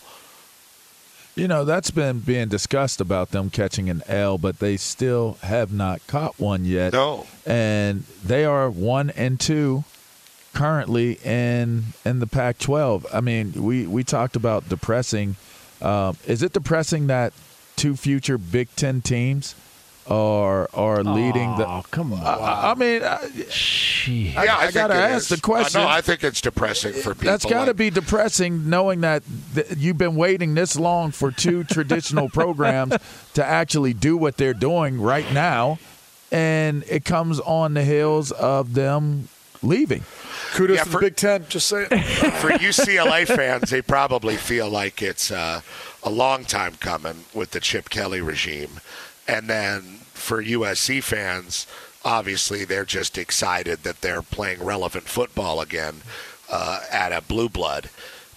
[1.34, 5.72] You know, that's been being discussed about them catching an L, but they still have
[5.72, 6.92] not caught one yet.
[6.92, 7.26] No.
[7.46, 9.84] And they are one and two
[10.54, 13.06] currently in in the Pac-12.
[13.12, 15.36] I mean, we we talked about depressing.
[15.80, 17.32] Um, is it depressing that
[17.76, 19.54] two future Big Ten teams
[20.06, 21.66] are are leading the?
[21.66, 22.20] Oh, come on.
[22.20, 23.18] I, I mean, I, I,
[24.06, 25.28] yeah, I, think gotta ask is.
[25.28, 25.80] the question.
[25.80, 27.30] Uh, no, I think it's depressing for people.
[27.30, 29.22] That's got to like- be depressing knowing that
[29.54, 32.94] th- you've been waiting this long for two traditional programs
[33.34, 35.78] to actually do what they're doing right now,
[36.30, 39.28] and it comes on the heels of them
[39.62, 40.02] leaving.
[40.54, 41.46] Kudos Yeah, to for- the Big Ten.
[41.48, 41.86] Just saying.
[41.88, 45.60] for UCLA fans, they probably feel like it's uh,
[46.02, 48.80] a long time coming with the Chip Kelly regime.
[49.28, 49.82] And then
[50.12, 51.66] for USC fans,
[52.04, 56.02] obviously they're just excited that they're playing relevant football again
[56.50, 57.88] uh, at a blue blood.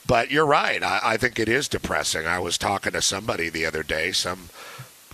[0.07, 0.83] But you're right.
[0.83, 2.27] I, I think it is depressing.
[2.27, 4.49] I was talking to somebody the other day, some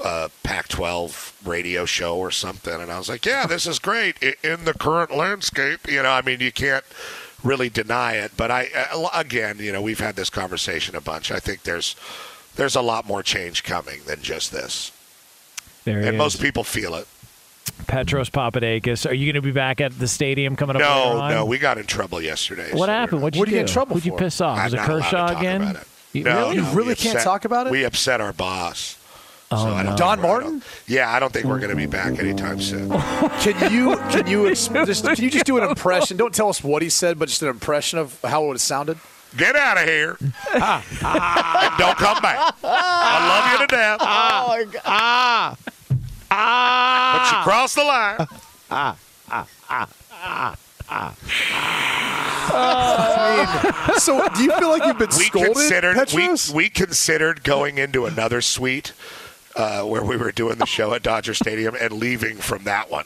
[0.04, 4.66] uh, Pac-12 radio show or something, and I was like, "Yeah, this is great in
[4.66, 6.84] the current landscape." You know, I mean, you can't
[7.44, 8.32] really deny it.
[8.38, 11.32] But I, uh, again, you know, we've had this conversation a bunch.
[11.32, 11.96] I think there's
[12.56, 14.92] there's a lot more change coming than just this,
[15.86, 16.18] There and is.
[16.18, 17.08] most people feel it.
[17.88, 19.10] Petros Papadakis.
[19.10, 21.32] Are you going to be back at the stadium coming up later No, on?
[21.32, 22.72] no, we got in trouble yesterday.
[22.74, 23.22] What so happened?
[23.22, 24.58] What'd you What do you get in trouble Who'd you piss off?
[24.58, 25.62] I'm Was it not to Kershaw talk again?
[25.62, 25.88] about it.
[26.14, 26.56] You- No, really?
[26.58, 27.72] You really can't upset- talk about it?
[27.72, 28.98] We upset our boss.
[29.54, 29.98] Oh, So no.
[29.98, 30.50] Don Martin?
[30.60, 32.90] gonna- yeah, I don't think we're going to be back anytime soon.
[33.42, 36.16] Can you can you ex- just can you just do an impression?
[36.18, 38.62] Don't tell us what he said, but just an impression of how it would have
[38.62, 38.98] sounded.
[39.38, 40.32] Get out of here and
[41.78, 42.54] don't come back.
[42.64, 44.58] I love you to death, ah.
[44.58, 45.58] Oh, ah,
[46.32, 47.30] ah.
[47.32, 48.28] but you crossed the line.
[48.70, 48.98] Ah.
[49.30, 50.56] Ah.
[53.98, 58.06] So, do you feel like you've been we scolded, considered we, we considered going into
[58.06, 58.94] another suite
[59.56, 63.06] uh, where we were doing the show at Dodger Stadium and leaving from that one.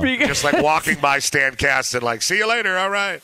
[0.00, 3.20] Because- Just like walking by Stan Kasten and like, see you later, all right.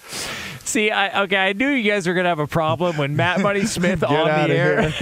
[0.64, 3.64] See, I okay, I knew you guys were gonna have a problem when Matt Money
[3.66, 4.92] Smith on the air.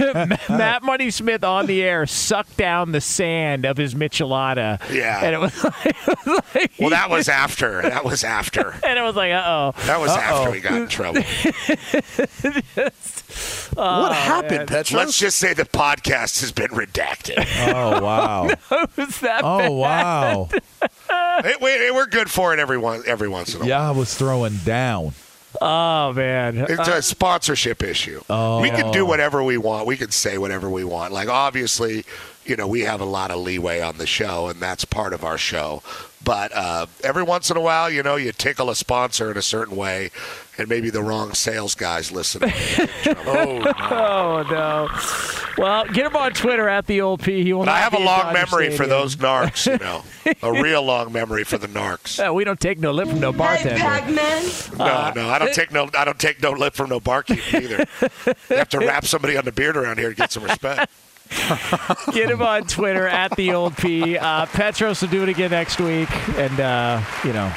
[0.49, 4.79] Matt Money Smith on the air sucked down the sand of his Michelada.
[4.91, 5.23] Yeah.
[5.23, 7.81] and it was like, it was like Well, that was after.
[7.83, 8.75] That was after.
[8.85, 9.43] and it was like, uh
[9.75, 9.81] oh.
[9.85, 11.21] That was after we got in trouble.
[13.73, 14.93] what happened, Petros?
[14.93, 17.45] Let's just say the podcast has been redacted.
[17.73, 18.47] Oh wow!
[18.49, 18.59] It
[18.97, 19.69] was that Oh bad.
[19.69, 20.49] wow!
[21.43, 23.69] Hey, we, we're good for it every, one, every once in a while.
[23.69, 25.13] Yeah, I was throwing down.
[25.59, 26.57] Oh man.
[26.57, 28.21] It's a sponsorship issue.
[28.29, 28.61] Oh.
[28.61, 29.85] We can do whatever we want.
[29.85, 31.11] We can say whatever we want.
[31.13, 32.05] Like obviously,
[32.45, 35.23] you know, we have a lot of leeway on the show, and that's part of
[35.23, 35.83] our show.
[36.23, 39.41] But uh, every once in a while, you know, you tickle a sponsor in a
[39.41, 40.11] certain way,
[40.57, 42.43] and maybe the wrong sales guys listen.
[42.45, 45.40] oh, oh no.
[45.61, 47.43] Well, get him on Twitter at the old P.
[47.43, 50.03] He will But I have a long Dodger memory for those narcs, you know,
[50.41, 52.17] a real long memory for the narcs.
[52.19, 53.77] Uh, we don't take no lip from no bartender.
[53.77, 57.85] No, no, I don't take no, I don't take no lip from no barkeep either.
[58.49, 60.91] you have to wrap somebody on the beard around here to get some respect.
[62.11, 64.17] Get him on Twitter at the old P.
[64.17, 67.53] Uh, Petros will do it again next week, and uh, you know,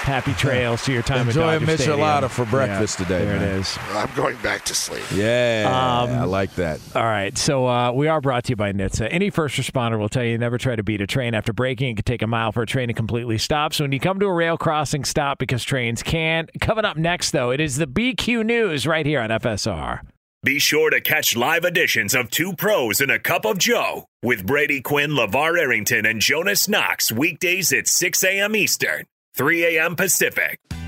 [0.00, 1.28] happy trails to your time.
[1.28, 1.98] Enjoy at a Dodger Stadium.
[2.00, 3.48] michelada for breakfast Yeah, today, There man.
[3.48, 3.78] it is.
[3.92, 5.02] I'm going back to sleep.
[5.14, 6.80] Yeah, Um, I like that.
[6.94, 9.08] All right, so uh, we are brought to you by NHTSA.
[9.10, 11.90] Any first responder will tell you never try to beat a train after braking.
[11.90, 13.74] It can take a mile for a train to completely stop.
[13.74, 16.50] So when you come to a rail crossing, stop because trains can't.
[16.60, 20.00] Coming up next, though, it is the BQ News right here on FSR.
[20.42, 24.46] Be sure to catch live editions of Two Pros and a Cup of Joe with
[24.46, 28.56] Brady Quinn, LeVar Arrington, and Jonas Knox weekdays at 6 a.m.
[28.56, 29.04] Eastern,
[29.40, 29.96] 3 a.m.
[29.96, 30.60] Pacific.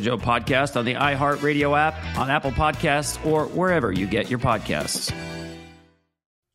[0.00, 5.12] Joe podcast on the iHeartRadio app, on Apple Podcasts, or wherever you get your podcasts.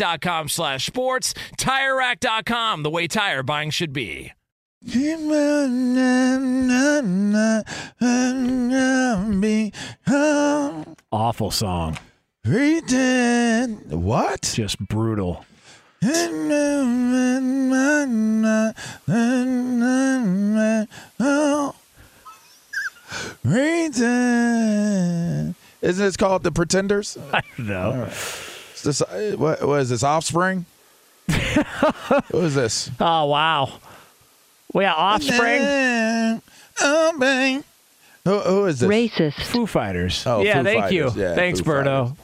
[0.00, 1.34] TireRack.com slash sports.
[1.58, 4.32] TireRack.com, the way tire buying should be.
[11.12, 11.98] Awful song.
[13.90, 14.52] What?
[14.54, 15.44] Just brutal.
[23.44, 25.54] Reason.
[25.82, 27.18] Isn't this called The Pretenders?
[27.32, 28.08] I don't know.
[28.84, 28.90] All right.
[28.90, 30.66] Is this, uh, what, what is this, Offspring?
[31.26, 32.90] what is this?
[33.00, 33.72] Oh, wow.
[34.72, 36.40] We yeah, Offspring.
[36.80, 37.64] Oh, bang.
[38.24, 38.88] Who, who is this?
[38.88, 39.40] Racist.
[39.42, 40.26] Foo Fighters.
[40.26, 41.16] Oh, yeah, Foo thank Fighters.
[41.16, 41.22] you.
[41.22, 42.08] Yeah, Thanks, Foo Berto.
[42.08, 42.18] Fighters.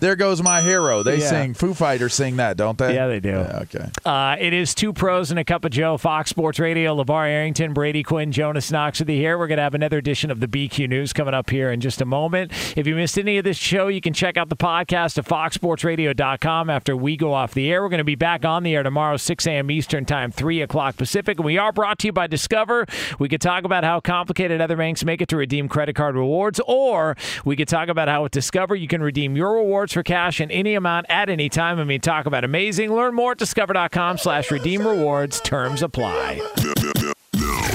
[0.00, 1.02] There goes my hero.
[1.02, 1.26] They Yeah.
[1.26, 2.94] sing Foo Fighters sing that, don't they?
[2.94, 3.34] Yeah, they do.
[3.34, 3.86] okay.
[4.04, 5.96] Uh, it is two pros and a cup of Joe.
[5.98, 6.96] Fox Sports Radio.
[6.96, 9.38] LeVar Arrington, Brady Quinn, Jonas Knox with you here.
[9.38, 12.00] We're going to have another edition of the BQ News coming up here in just
[12.00, 12.52] a moment.
[12.76, 16.70] If you missed any of this show, you can check out the podcast at foxsportsradio.com
[16.70, 17.82] after we go off the air.
[17.82, 19.70] We're going to be back on the air tomorrow, 6 a.m.
[19.70, 21.38] Eastern Time, 3 o'clock Pacific.
[21.38, 22.86] And we are brought to you by Discover.
[23.18, 26.60] We could talk about how complicated other banks make it to redeem credit card rewards,
[26.66, 30.40] or we could talk about how with Discover you can redeem your rewards for cash
[30.40, 31.78] in any amount at any time.
[31.78, 32.92] I mean, talk about amazing.
[32.92, 35.40] Learn more at discover.com slash redeem rewards.
[35.40, 36.40] Terms apply.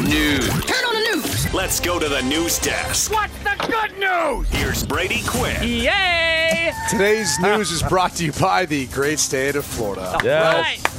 [0.01, 0.47] News.
[0.65, 1.53] Turn on the news.
[1.53, 3.11] Let's go to the news desk.
[3.11, 4.49] What's the good news?
[4.49, 5.61] Here's Brady Quinn.
[5.63, 6.71] Yay!
[6.89, 10.17] Today's news is brought to you by the great state of Florida.
[10.23, 10.94] Yes.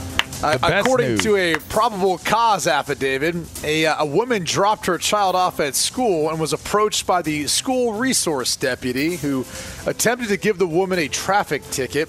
[0.47, 1.23] Uh, The best according news.
[1.25, 3.35] to a probable cause affidavit,
[3.65, 7.47] a, uh, a woman dropped her child off at school and was approached by the
[7.49, 9.45] school resource deputy who
[9.87, 12.09] attempted to give the woman a traffic ticket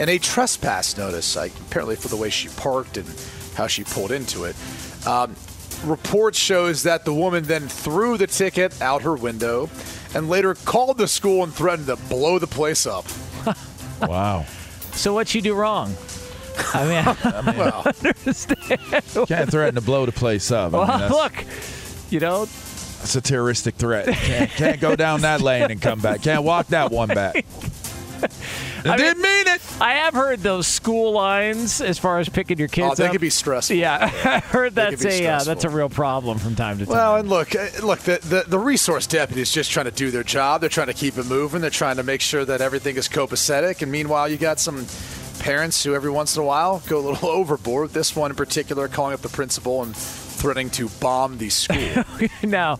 [0.00, 3.06] and a trespass notice, like, apparently for the way she parked and
[3.54, 4.56] how she pulled into it.
[5.06, 5.36] Um,
[5.84, 9.70] reports shows that the woman then threw the ticket out her window
[10.14, 13.04] and later called the school and threatened to blow the place up.
[14.02, 14.44] Wow.
[14.92, 15.94] So what'd you do wrong?
[16.74, 19.28] I mean, I, well, understand.
[19.28, 20.74] Can't threaten to blow the place up.
[20.74, 24.06] I mean, Well, that's, look, you know, that's a terroristic threat.
[24.08, 26.22] Can't, can't go down that lane and come back.
[26.22, 27.44] Can't walk that one back.
[28.84, 29.60] I didn't mean it.
[29.80, 33.12] I have heard those school lines as far as picking your kids Oh, they up.
[33.12, 33.76] could be stressful.
[33.76, 36.94] Yeah, I heard that's a uh, that's a real problem from time to time.
[36.94, 40.10] Well, and look, uh, look, the, the the resource deputy is just trying to do
[40.10, 40.60] their job.
[40.62, 41.60] They're trying to keep it moving.
[41.60, 43.82] They're trying to make sure that everything is copacetic.
[43.82, 44.86] And meanwhile, you got some
[45.46, 47.90] parents who every once in a while go a little overboard.
[47.90, 52.04] This one in particular, calling up the principal and threatening to bomb the school.
[52.42, 52.78] now,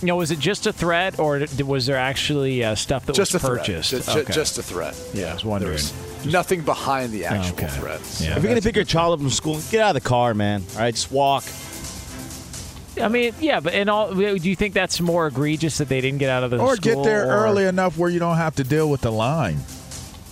[0.00, 3.32] you know, was it just a threat, or was there actually uh, stuff that just
[3.32, 3.58] was threat.
[3.58, 3.90] purchased?
[3.90, 4.32] Ju- ju- Okay.
[4.32, 4.94] Just a threat.
[5.12, 5.72] Yeah, I was wondering.
[5.72, 5.92] There's
[6.26, 7.68] nothing behind the actual Okay.
[7.68, 8.00] threat.
[8.20, 10.34] Yeah, if you're gonna pick your child up from school, get out of the car,
[10.34, 10.62] man.
[10.74, 11.44] All right, just walk.
[13.02, 16.18] I mean, yeah, but in all, do you think that's more egregious that they didn't
[16.18, 16.68] get out of the school?
[16.68, 16.94] Or school?
[17.02, 19.58] get there or- early enough where you don't have to deal with the line.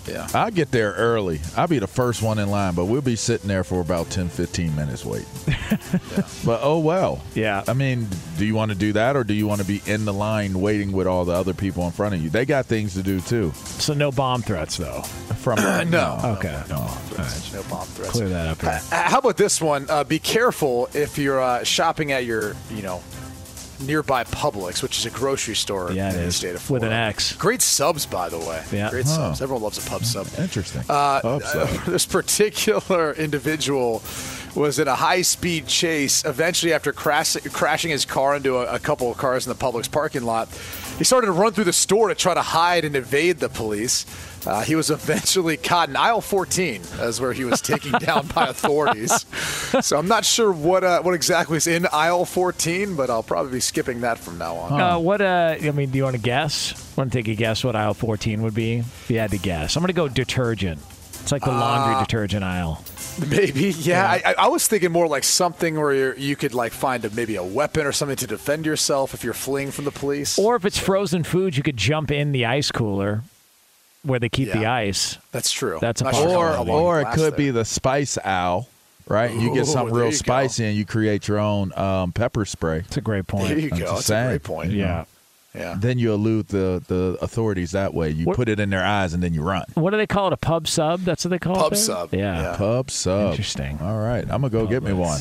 [0.09, 0.29] Yeah.
[0.35, 1.41] I'll get there early.
[1.57, 4.29] I'll be the first one in line, but we'll be sitting there for about 10,
[4.29, 5.27] 15 minutes waiting.
[6.45, 7.23] But oh well.
[7.35, 7.63] Yeah.
[7.69, 10.05] I mean, do you want to do that or do you want to be in
[10.05, 12.31] the line waiting with all the other people in front of you?
[12.31, 13.53] They got things to do too.
[13.55, 15.03] So no bomb threats, though.
[15.03, 15.57] From
[15.91, 16.19] no.
[16.39, 16.63] Okay.
[16.69, 17.53] No bomb threats.
[17.55, 18.11] No bomb threats.
[18.13, 18.71] Clear that up here.
[18.71, 19.87] Uh, How about this one?
[19.89, 23.03] Uh, be careful if you're uh, shopping at your, you know,
[23.87, 26.37] nearby Publix, which is a grocery store Yeah, it in the is.
[26.37, 27.33] state of With an X.
[27.35, 28.63] Great subs, by the way.
[28.73, 28.91] Yeah.
[28.91, 29.17] Great Huh.
[29.17, 29.43] subs.
[29.43, 30.27] Everyone loves a pub sub.
[30.39, 30.83] Interesting.
[30.89, 31.69] Uh, Pub sub.
[31.87, 34.03] this particular individual
[34.55, 36.25] was in a high-speed chase.
[36.25, 39.91] Eventually, after crash, crashing his car into a, a couple of cars in the Publix
[39.91, 40.49] parking lot,
[40.99, 44.07] he started to run through the store to try to hide and evade the police.
[44.47, 48.49] Uh, he was eventually caught in aisle 14, as where he was taken down by
[48.49, 49.25] authorities.
[49.81, 53.53] So I'm not sure what uh, what exactly is in aisle 14, but I'll probably
[53.53, 54.81] be skipping that from now on.
[54.81, 55.21] Uh, what?
[55.21, 56.75] Uh, I mean, do you want to guess?
[56.97, 58.79] Want to take a guess what aisle 14 would be?
[58.79, 60.81] If you had to guess, I'm going to go detergent.
[61.23, 62.83] It's like the laundry Uh, detergent aisle.
[63.29, 64.07] Maybe, yeah.
[64.11, 67.11] I, I- I was thinking more like something where you're, you could like find a,
[67.11, 70.39] maybe a weapon or something to defend yourself if you're fleeing from the police.
[70.39, 73.23] Or if it's frozen food, you could jump in the ice cooler
[74.03, 75.19] where they keep the ice.
[75.31, 75.79] That's true.
[75.81, 77.39] That's a Not sure or or it it could there.
[77.39, 78.69] be the spice owl,
[79.07, 79.33] right?
[79.33, 80.25] you get something there real you go.
[80.25, 82.79] spicy and you create your own um, pepper spray.
[82.79, 83.49] It's a great point.
[83.49, 83.85] There you I'm go.
[83.87, 84.73] just That's a great point.
[84.73, 85.05] Yeah.
[85.55, 85.75] Yeah.
[85.79, 88.09] Then you elude the, the authorities that way.
[88.11, 89.65] You What- put it in their eyes and then you run.
[89.75, 90.33] What do they call it?
[90.33, 91.01] A pub sub?
[91.01, 91.59] That's what they call it.
[91.59, 92.41] Pub sub, Yeah.
[92.43, 92.57] yeah.
[92.57, 93.31] Pub sub.
[93.33, 93.79] Interesting.
[93.83, 95.21] All right, I'm gonna go get me one.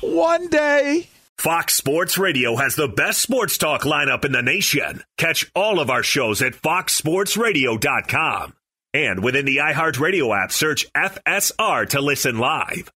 [0.00, 1.08] One day.
[1.38, 5.02] Fox Sports Radio has the best sports talk lineup in the nation.
[5.18, 8.52] Catch all of our shows at foxsportsradio.com.
[8.94, 12.92] And within the iHeartRadio app, search FSR to listen live.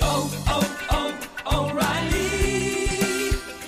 [0.00, 1.01] Oh, oh, oh.